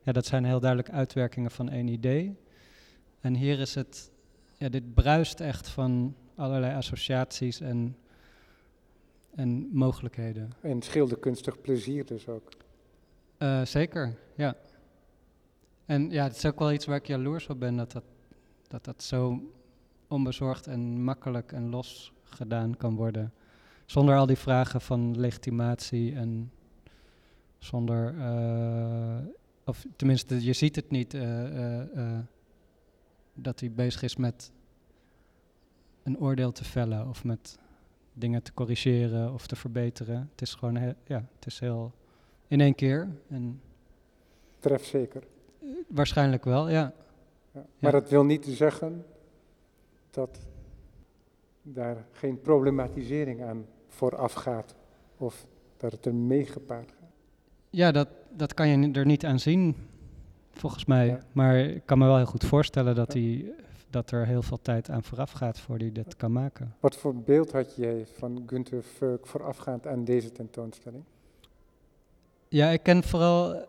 [0.01, 2.35] ja, dat zijn heel duidelijk uitwerkingen van één idee.
[3.19, 4.11] En hier is het,
[4.57, 7.97] ja, dit bruist echt van allerlei associaties en,
[9.35, 10.51] en mogelijkheden.
[10.61, 12.49] En schilderkunstig plezier dus ook.
[13.37, 14.55] Eh, zeker, ja.
[15.87, 18.03] En ja, het is ook wel iets waar ik jaloers op ben, dat dat,
[18.67, 19.51] dat, dat zo
[20.07, 23.33] onbezorgd en makkelijk en los gedaan kan worden.
[23.85, 26.51] Zonder al die vragen van legitimatie en
[27.57, 29.17] zonder, eh,
[29.65, 32.19] of tenminste, je ziet het niet, eh, eh,
[33.33, 34.51] dat hij bezig is met
[36.03, 37.59] een oordeel te vellen of met
[38.13, 40.29] dingen te corrigeren of te verbeteren.
[40.31, 41.93] Het is gewoon, ja, het is heel
[42.47, 43.09] in één keer.
[43.29, 43.61] En
[44.59, 45.23] Tref zeker.
[45.87, 46.93] Waarschijnlijk wel, ja.
[47.51, 47.65] Ja.
[47.79, 49.05] Maar dat wil niet zeggen
[50.09, 50.39] dat
[51.61, 54.75] daar geen problematisering aan vooraf gaat.
[55.17, 55.45] Of
[55.77, 57.09] dat het er mee gepaard gaat.
[57.69, 59.75] Ja, dat, dat kan je er niet aan zien,
[60.51, 61.07] volgens mij.
[61.07, 61.19] Ja.
[61.31, 63.53] Maar ik kan me wel heel goed voorstellen dat, die,
[63.89, 66.75] dat er heel veel tijd aan vooraf gaat voor hij dit kan maken.
[66.79, 71.03] Wat voor beeld had jij van Gunther Furk voorafgaand aan deze tentoonstelling?
[72.47, 73.65] Ja, ik ken vooral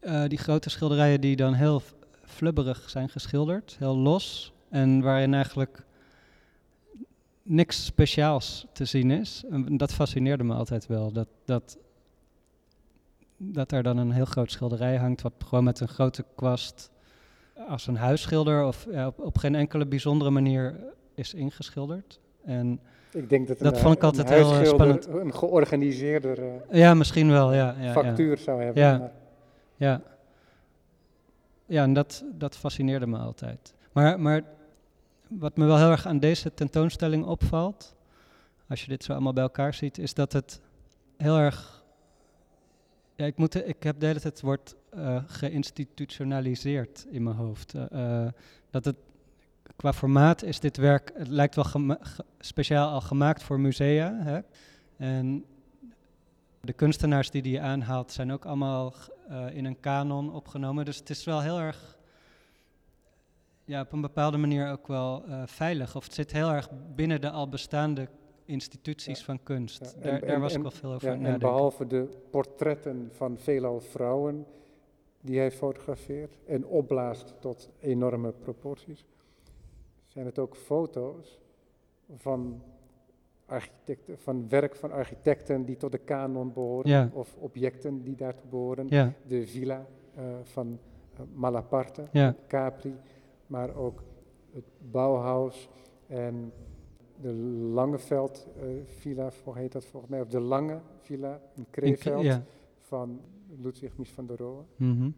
[0.00, 1.82] eh, die grote schilderijen die dan heel
[2.24, 4.52] flubberig zijn geschilderd, heel los.
[4.68, 5.84] En waarin eigenlijk
[7.42, 9.44] niks speciaals te zien is.
[9.50, 11.12] En dat fascineerde me altijd wel.
[11.12, 11.78] Dat, dat,
[13.36, 16.90] dat er dan een heel groot schilderij hangt, wat gewoon met een grote kwast
[17.68, 20.74] als een huisschilder of ja, op, op geen enkele bijzondere manier
[21.14, 22.20] is ingeschilderd.
[22.44, 22.80] En
[23.12, 25.06] Ik denk dat, Dat vond ik eh, altijd heel, eh, spannend.
[25.06, 27.74] een georganiseerder eh, ja, misschien wel, ja.
[27.78, 27.92] ja ja.
[27.92, 28.82] factuur zou hebben.
[28.82, 28.98] Ja.
[28.98, 29.12] maar-
[29.76, 30.02] Ja.
[31.66, 33.74] Ja, en dat, dat fascineerde me altijd.
[33.92, 34.42] Maar, maar
[35.28, 37.94] wat me wel heel erg aan deze tentoonstelling opvalt,
[38.68, 40.60] als je dit zo allemaal bij elkaar ziet, is dat het
[41.16, 41.84] heel erg.
[43.16, 47.74] Ja, ik, moet, ik heb de hele tijd het woord eh, geïnstitutionaliseerd in mijn hoofd.
[47.74, 48.32] Eh, eh,
[48.70, 48.96] dat het
[49.76, 51.96] qua formaat is dit werk, het lijkt wel
[52.38, 54.14] speciaal al gemaakt voor musea.
[54.14, 54.40] Hè?
[54.96, 55.44] En
[56.60, 58.94] de kunstenaars die die aanhaalt zijn ook allemaal
[59.28, 60.84] eh, in een kanon opgenomen.
[60.84, 61.98] Dus het is wel heel erg,
[63.64, 65.96] ja, op een bepaalde manier ook wel eh, veilig.
[65.96, 68.08] Of het zit heel erg binnen de al bestaande
[68.44, 69.24] instituties Ja.
[69.24, 69.80] van kunst.
[69.80, 71.48] Ja, en- daar, daar en- was ik wel veel over Ja, aan en nadenken.
[71.48, 74.46] behalve de portretten van veelal vrouwen
[75.20, 79.04] die hij fotografeert en opblaast tot enorme proporties,
[80.06, 81.38] zijn het ook foto's
[82.16, 82.62] van,
[83.46, 87.10] architecten, van werk van architecten die tot de kanon behoren, Ja.
[87.12, 88.86] of objecten die daartoe behoren.
[88.88, 90.78] Ja, De villa eh, van
[91.14, 92.94] eh, Malaparte, ja, Capri,
[93.46, 94.02] maar ook
[94.52, 95.68] het Bauhaus
[96.06, 96.52] en
[97.20, 97.32] de
[97.72, 98.64] Langeveld eh,
[98.98, 102.40] villa, hoe heet dat volgens mij, of de Lange villa in Kreeveld
[102.80, 103.20] van
[103.62, 104.62] Ludwig Mies van der Rohe.
[104.76, 105.10] mhm.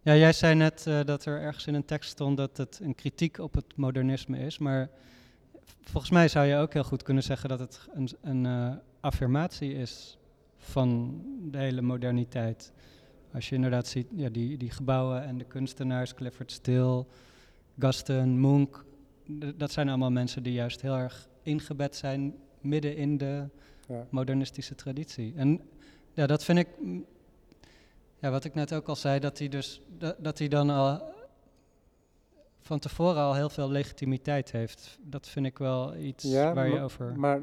[0.00, 3.38] ja, jij zei net dat er ergens in een tekst stond dat het een kritiek
[3.38, 4.90] op het modernisme is, maar
[5.82, 9.74] volgens mij zou je ook heel goed kunnen zeggen dat het een, een eh, affirmatie
[9.74, 10.18] is
[10.56, 12.72] van de hele moderniteit.
[13.34, 17.04] Als je inderdaad ziet, ja, die, die gebouwen en de kunstenaars, Clifford Still,
[17.78, 18.84] Gaston, Munch,
[19.38, 23.44] d- dat zijn allemaal mensen die juist heel erg ingebed zijn midden in de
[23.88, 24.06] Ja.
[24.10, 25.32] modernistische traditie.
[25.36, 25.60] En
[26.12, 26.68] ja, dat vind ik,
[28.18, 31.14] ja, wat ik net ook al zei, dat hij dus, dat, dat hij dan al
[32.66, 34.98] van tevoren al heel veel legitimiteit heeft.
[35.02, 37.18] Dat vind ik wel iets Ja, waar je over...
[37.18, 37.40] Maar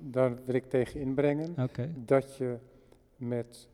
[0.00, 1.54] daar wil ik tegen inbrengen
[2.04, 2.58] dat je
[3.16, 3.68] met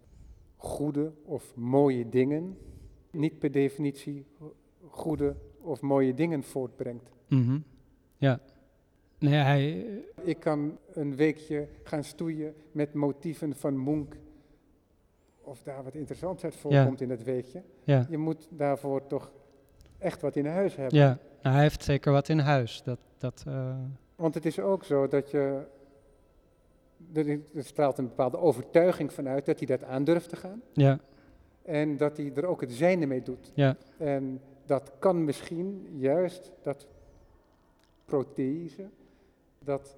[0.56, 2.58] goede of mooie dingen
[3.10, 4.26] niet per definitie
[4.90, 7.10] goede of mooie dingen voortbrengt.
[7.28, 7.58] Mhm.
[8.16, 8.40] ja.
[9.18, 9.86] Nee, hij,
[10.22, 14.14] Ik kan een weekje gaan stoeien met motieven van Munch.
[15.40, 17.62] Of daar wat interessants uit voorkomt in het weekje.
[17.84, 19.32] ja, Je moet daarvoor toch
[19.98, 20.98] echt wat in huis hebben.
[20.98, 21.18] ja.
[21.42, 22.82] Nou, hij heeft zeker wat in huis.
[22.82, 23.76] Dat, dat, eh,
[24.16, 25.62] Want het is ook zo dat je.
[27.12, 30.62] Er, er straalt een bepaalde overtuiging vanuit dat hij dat aandurft te gaan.
[30.72, 30.98] ja,
[31.62, 33.52] En dat hij er ook het zijne mee doet.
[33.54, 36.86] ja, En dat kan misschien juist dat
[38.04, 38.88] prothese,
[39.58, 39.96] dat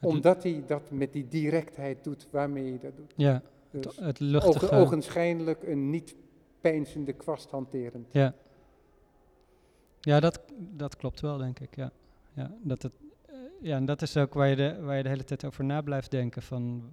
[0.00, 3.12] omdat hij dat met die directheid doet waarmee hij dat doet.
[3.16, 4.70] ja, Dus het, ogen, luchtige...
[4.74, 6.14] ogenschijnlijk een niet
[6.70, 8.06] peinzende kwast hanterend.
[8.12, 8.34] Ja,
[10.00, 11.76] ja dat, dat klopt wel, denk ik.
[11.76, 11.90] Ja.
[12.32, 12.92] Ja, dat het,
[13.26, 15.64] eh, ja, en dat is ook waar je, de, waar je de hele tijd over
[15.64, 16.90] na blijft denken van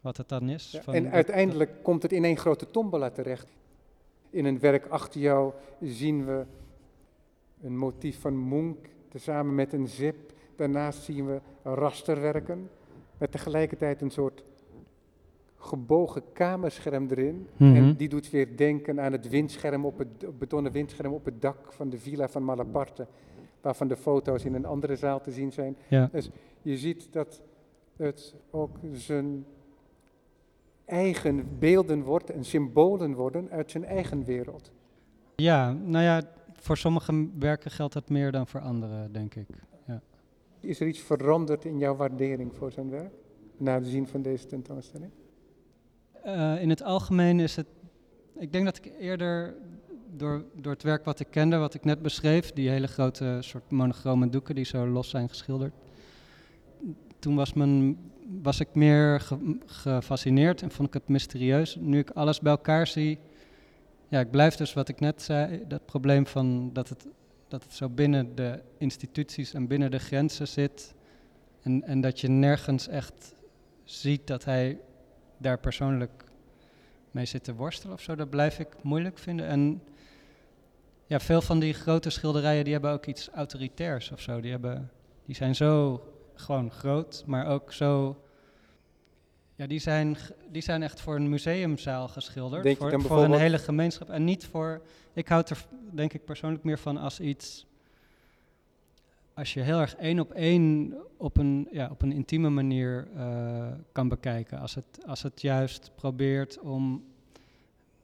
[0.00, 0.70] wat het dan is.
[0.70, 3.46] Ja, van en dat- uiteindelijk komt het in één grote tombola terecht.
[4.30, 6.44] In een werk achter jou zien we
[7.62, 8.76] een motief van Munch,
[9.08, 10.32] tezamen met een zip.
[10.56, 12.70] Daarnaast zien we rasterwerken,
[13.18, 14.44] met tegelijkertijd een soort
[15.64, 17.46] gebogen kamerscherm erin.
[17.56, 17.74] Mhm.
[17.76, 21.72] En die doet weer denken aan het windscherm op het betonnen windscherm op het dak
[21.72, 23.06] van de villa van Malaparte,
[23.60, 25.76] waarvan de foto's in een andere zaal te zien zijn.
[25.88, 26.10] ja,
[26.62, 27.42] Je ziet dat
[27.96, 29.44] het ook zijn
[30.84, 34.72] eigen beelden wordt en symbolen worden uit zijn eigen wereld.
[35.36, 39.46] ja, nou ja, voor sommige werken geldt dat meer dan voor andere, denk ik.
[39.86, 40.02] Ja.
[40.60, 43.12] Is er iets veranderd in jouw waardering voor zijn werk?
[43.56, 45.10] Na het zien van deze tentoonstelling?
[46.24, 47.66] Eh, in het algemeen is het.
[48.38, 49.54] Ik denk dat ik eerder
[50.16, 53.70] door, door het werk wat ik kende, wat ik net beschreef, die hele grote soort
[53.70, 55.72] monochrome doeken die zo los zijn geschilderd.
[57.18, 57.98] Toen was, mijn,
[58.42, 61.76] was ik meer ge- gefascineerd en vond ik het mysterieus.
[61.80, 63.18] Nu ik alles bij elkaar zie,
[64.08, 67.06] ja, ik blijf dus wat ik net zei, dat probleem van dat het,
[67.48, 70.94] dat het zo binnen de instituties en binnen de grenzen zit.
[71.62, 73.34] En, en dat je nergens echt
[73.84, 74.78] ziet dat hij
[75.44, 76.24] daar persoonlijk
[77.10, 79.46] mee zit te worstelen of zo, dat blijf ik moeilijk vinden.
[79.46, 79.82] En
[81.06, 84.40] ja, veel van die grote schilderijen die hebben ook iets autoritairs of zo.
[84.40, 84.90] Die, hebben,
[85.24, 86.02] die zijn zo
[86.34, 88.18] gewoon groot, maar ook zo.
[89.56, 90.16] Ja, die zijn,
[90.50, 92.62] die zijn echt voor een museumzaal geschilderd.
[92.62, 94.10] Denk voor, voor een hele gemeenschap.
[94.10, 94.82] En niet voor.
[95.12, 97.66] Ik houd er denk ik persoonlijk meer van als iets.
[99.34, 103.72] Als je heel erg één op één op een, ja, op een intieme manier eh,
[103.92, 104.58] kan bekijken.
[104.58, 107.04] Als het, als het juist probeert om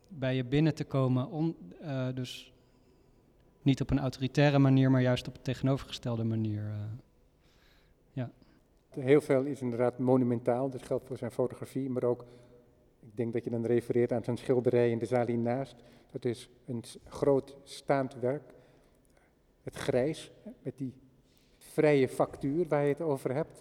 [0.09, 1.31] bij je binnen te komen.
[1.31, 2.53] On, eh, dus
[3.62, 6.62] niet op een autoritaire manier, maar juist op een tegenovergestelde manier.
[6.64, 6.74] eh.
[8.91, 12.24] Heel veel is inderdaad monumentaal, dat geldt voor zijn fotografie, maar ook,
[13.01, 15.76] ik denk dat je dan refereert aan zijn schilderij in de zaal hiernaast.
[16.11, 18.55] Dat is een groot staand werk,
[19.62, 20.31] het grijs,
[20.62, 20.95] met die
[21.73, 23.55] vrije factuur waar je het over hebt.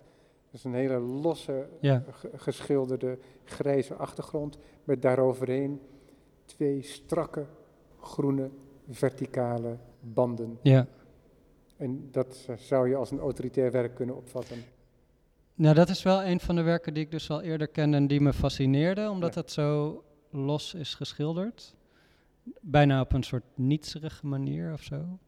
[0.46, 2.04] Dat is een hele losse, Ja,
[2.36, 5.82] geschilderde grijze achtergrond, met daaroverheen
[6.46, 7.46] twee strakke
[8.02, 8.50] groene
[8.90, 10.58] verticale banden.
[10.62, 10.88] ja.
[11.78, 14.58] En dat zou je als een autoritair werk kunnen opvatten.
[15.56, 18.08] Nou, dat is wel een van de werken die ik dus al eerder kende en
[18.08, 19.42] die me fascineerde, omdat Ja.
[19.42, 21.76] het zo los is geschilderd.
[22.62, 25.20] Bijna op een soort nietserige manier of zo.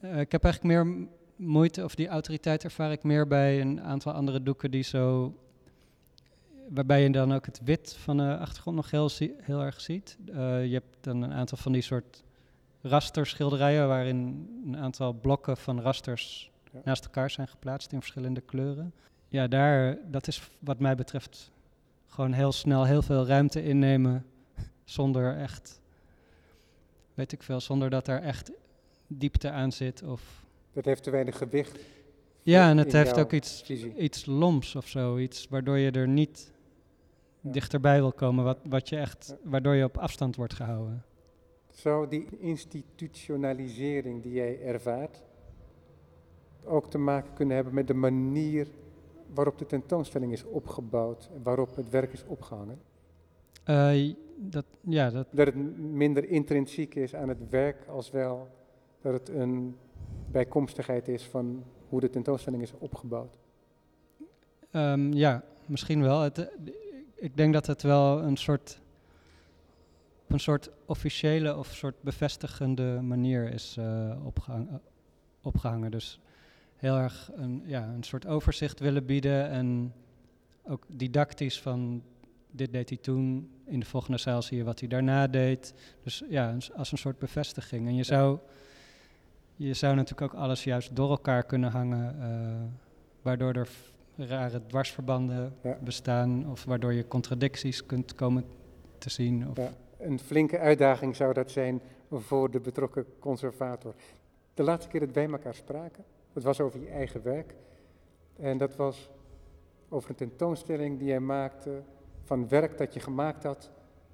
[0.00, 4.12] Eh, ik heb eigenlijk meer moeite, of die autoriteit ervaar ik meer bij een aantal
[4.12, 5.34] andere doeken die zo.
[6.68, 9.10] Waarbij je dan ook het wit van de achtergrond nog heel,
[9.40, 10.18] heel erg ziet.
[10.26, 12.24] Eh, je hebt dan een aantal van die soort
[12.80, 16.80] rasterschilderijen waarin een aantal blokken van rasters Ja.
[16.84, 18.94] naast elkaar zijn geplaatst in verschillende kleuren.
[19.28, 21.50] Ja, daar, dat is wat mij betreft
[22.06, 24.26] gewoon heel snel heel veel ruimte innemen
[24.84, 25.80] zonder echt,
[27.14, 28.50] weet ik veel, zonder dat er echt
[29.06, 30.02] diepte aan zit.
[30.02, 30.45] Of...
[30.76, 31.78] Dat heeft te weinig gewicht.
[32.42, 33.94] Ja, en het heeft ook iets, visie.
[33.96, 36.52] iets loms of zo, iets waardoor je er niet
[37.40, 37.50] Ja.
[37.50, 41.04] dichterbij wil komen, wat, wat je echt, waardoor je op afstand wordt gehouden.
[41.70, 45.22] Zou die institutionalisering die jij ervaart
[46.64, 48.66] ook te maken kunnen hebben met de manier
[49.34, 52.78] waarop de tentoonstelling is opgebouwd en waarop het werk is opgehangen?
[53.64, 58.48] Eh, dat, ja, dat, Dat het minder intrinsiek is aan het werk als wel
[59.00, 59.76] dat het een
[60.36, 63.36] bijkomstigheid is van hoe de tentoonstelling is opgebouwd.
[64.70, 66.20] Ehm, ja, misschien wel.
[66.20, 66.48] Het,
[67.14, 68.80] ik denk dat het wel een soort,
[70.24, 74.74] op een soort officiële of soort bevestigende manier is eh, opgehang- eh,
[75.42, 75.90] opgehangen.
[75.90, 76.20] Dus
[76.76, 79.94] heel erg een, ja, een soort overzicht willen bieden en
[80.64, 82.02] ook didactisch van
[82.50, 83.50] dit deed hij toen.
[83.64, 85.74] In de volgende zaal zie je wat hij daarna deed.
[86.02, 87.86] Dus ja, als een soort bevestiging.
[87.86, 88.38] En je zou,
[89.56, 92.62] je zou natuurlijk ook alles juist door elkaar kunnen hangen, eh,
[93.22, 93.68] waardoor er
[94.16, 95.78] rare dwarsverbanden Ja.
[95.80, 98.44] bestaan of waardoor je contradicties kunt komen
[98.98, 99.48] te zien.
[99.50, 99.70] Of, Ja.
[99.98, 101.80] Een flinke uitdaging zou dat zijn
[102.10, 103.94] voor de betrokken conservator.
[104.54, 107.54] De laatste keer dat wij elkaar spraken, dat was over je eigen werk.
[108.36, 109.10] En dat was
[109.88, 111.82] over een tentoonstelling die jij maakte
[112.22, 113.70] van werk dat je gemaakt had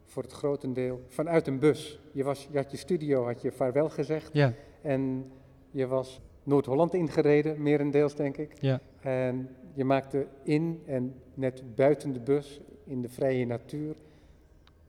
[0.06, 1.98] voor het grotendeel vanuit een bus.
[2.12, 4.52] Je, was, je had je studio, had je vaarwel gezegd Ja,
[4.82, 5.32] en
[5.70, 8.52] je was Noord-Holland ingereden, merendeels denk ik.
[8.60, 8.80] ja.
[9.00, 13.94] En je maakte in en net buiten de bus, in de vrije natuur,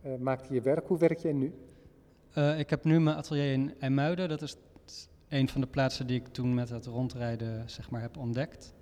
[0.02, 0.88] eh, maakte je werk.
[0.88, 1.54] Hoe werk jij nu?
[2.34, 4.30] Eh, ik heb nu mijn atelier in IJmuiden.
[4.30, 4.58] Dat is
[5.30, 8.74] een van de plaatsen die ik toen met het rondrijden zeg maar, heb ontdekt.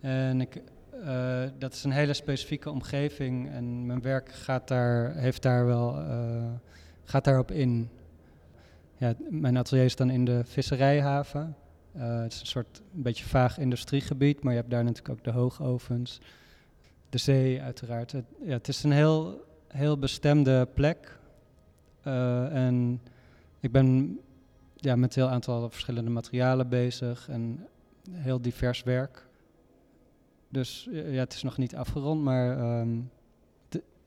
[0.00, 0.62] En ik,
[1.04, 5.92] eh, dat is een hele specifieke omgeving en mijn werk gaat daar, heeft daar wel,
[7.04, 7.90] gaat daarop in.
[8.98, 11.56] Ja, mijn atelier is dan in de visserijhaven.
[11.92, 15.24] Eh, het is een soort een beetje vaag industriegebied, maar je hebt daar natuurlijk ook
[15.24, 16.20] de hoogovens.
[17.08, 18.12] De zee uiteraard.
[18.12, 21.18] Het, ja, het is een heel, heel bestemde plek.
[22.02, 23.00] Eh, en
[23.60, 24.18] ik ben
[24.76, 27.66] ja, met een heel aantal verschillende materialen bezig en
[28.10, 29.26] heel divers werk.
[30.48, 32.96] Dus ja, het is nog niet afgerond, maar ehm,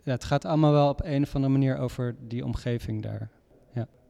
[0.03, 3.29] ja, het gaat allemaal wel op een of andere manier over die omgeving daar.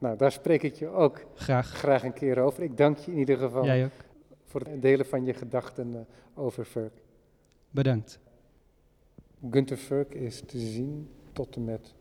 [0.02, 1.68] Nou, daar spreek ik je ook Graag.
[1.68, 2.64] graag een keer over.
[2.64, 3.92] Ik dank je in ieder geval Jij ook.
[4.46, 6.02] voor het delen van je gedachten eh,
[6.44, 6.94] over Furk.
[7.70, 8.20] Bedankt.
[9.52, 11.94] Gunther Furk is te zien tot en met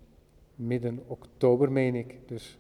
[0.55, 2.29] midden oktober, meen ik.
[2.29, 2.59] Dus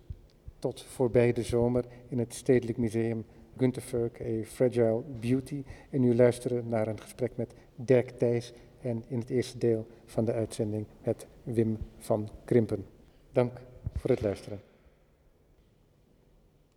[0.58, 3.24] tot voorbij de zomer in het Stedelijk Museum
[3.56, 5.64] Gunther Furk, A Fragile Beauty.
[5.90, 10.24] En nu luisteren naar een gesprek met Dirk Thijs en in het eerste deel van
[10.24, 12.86] de uitzending met Wim van Krimpen.
[13.32, 13.52] Dank
[13.96, 14.60] voor het luisteren.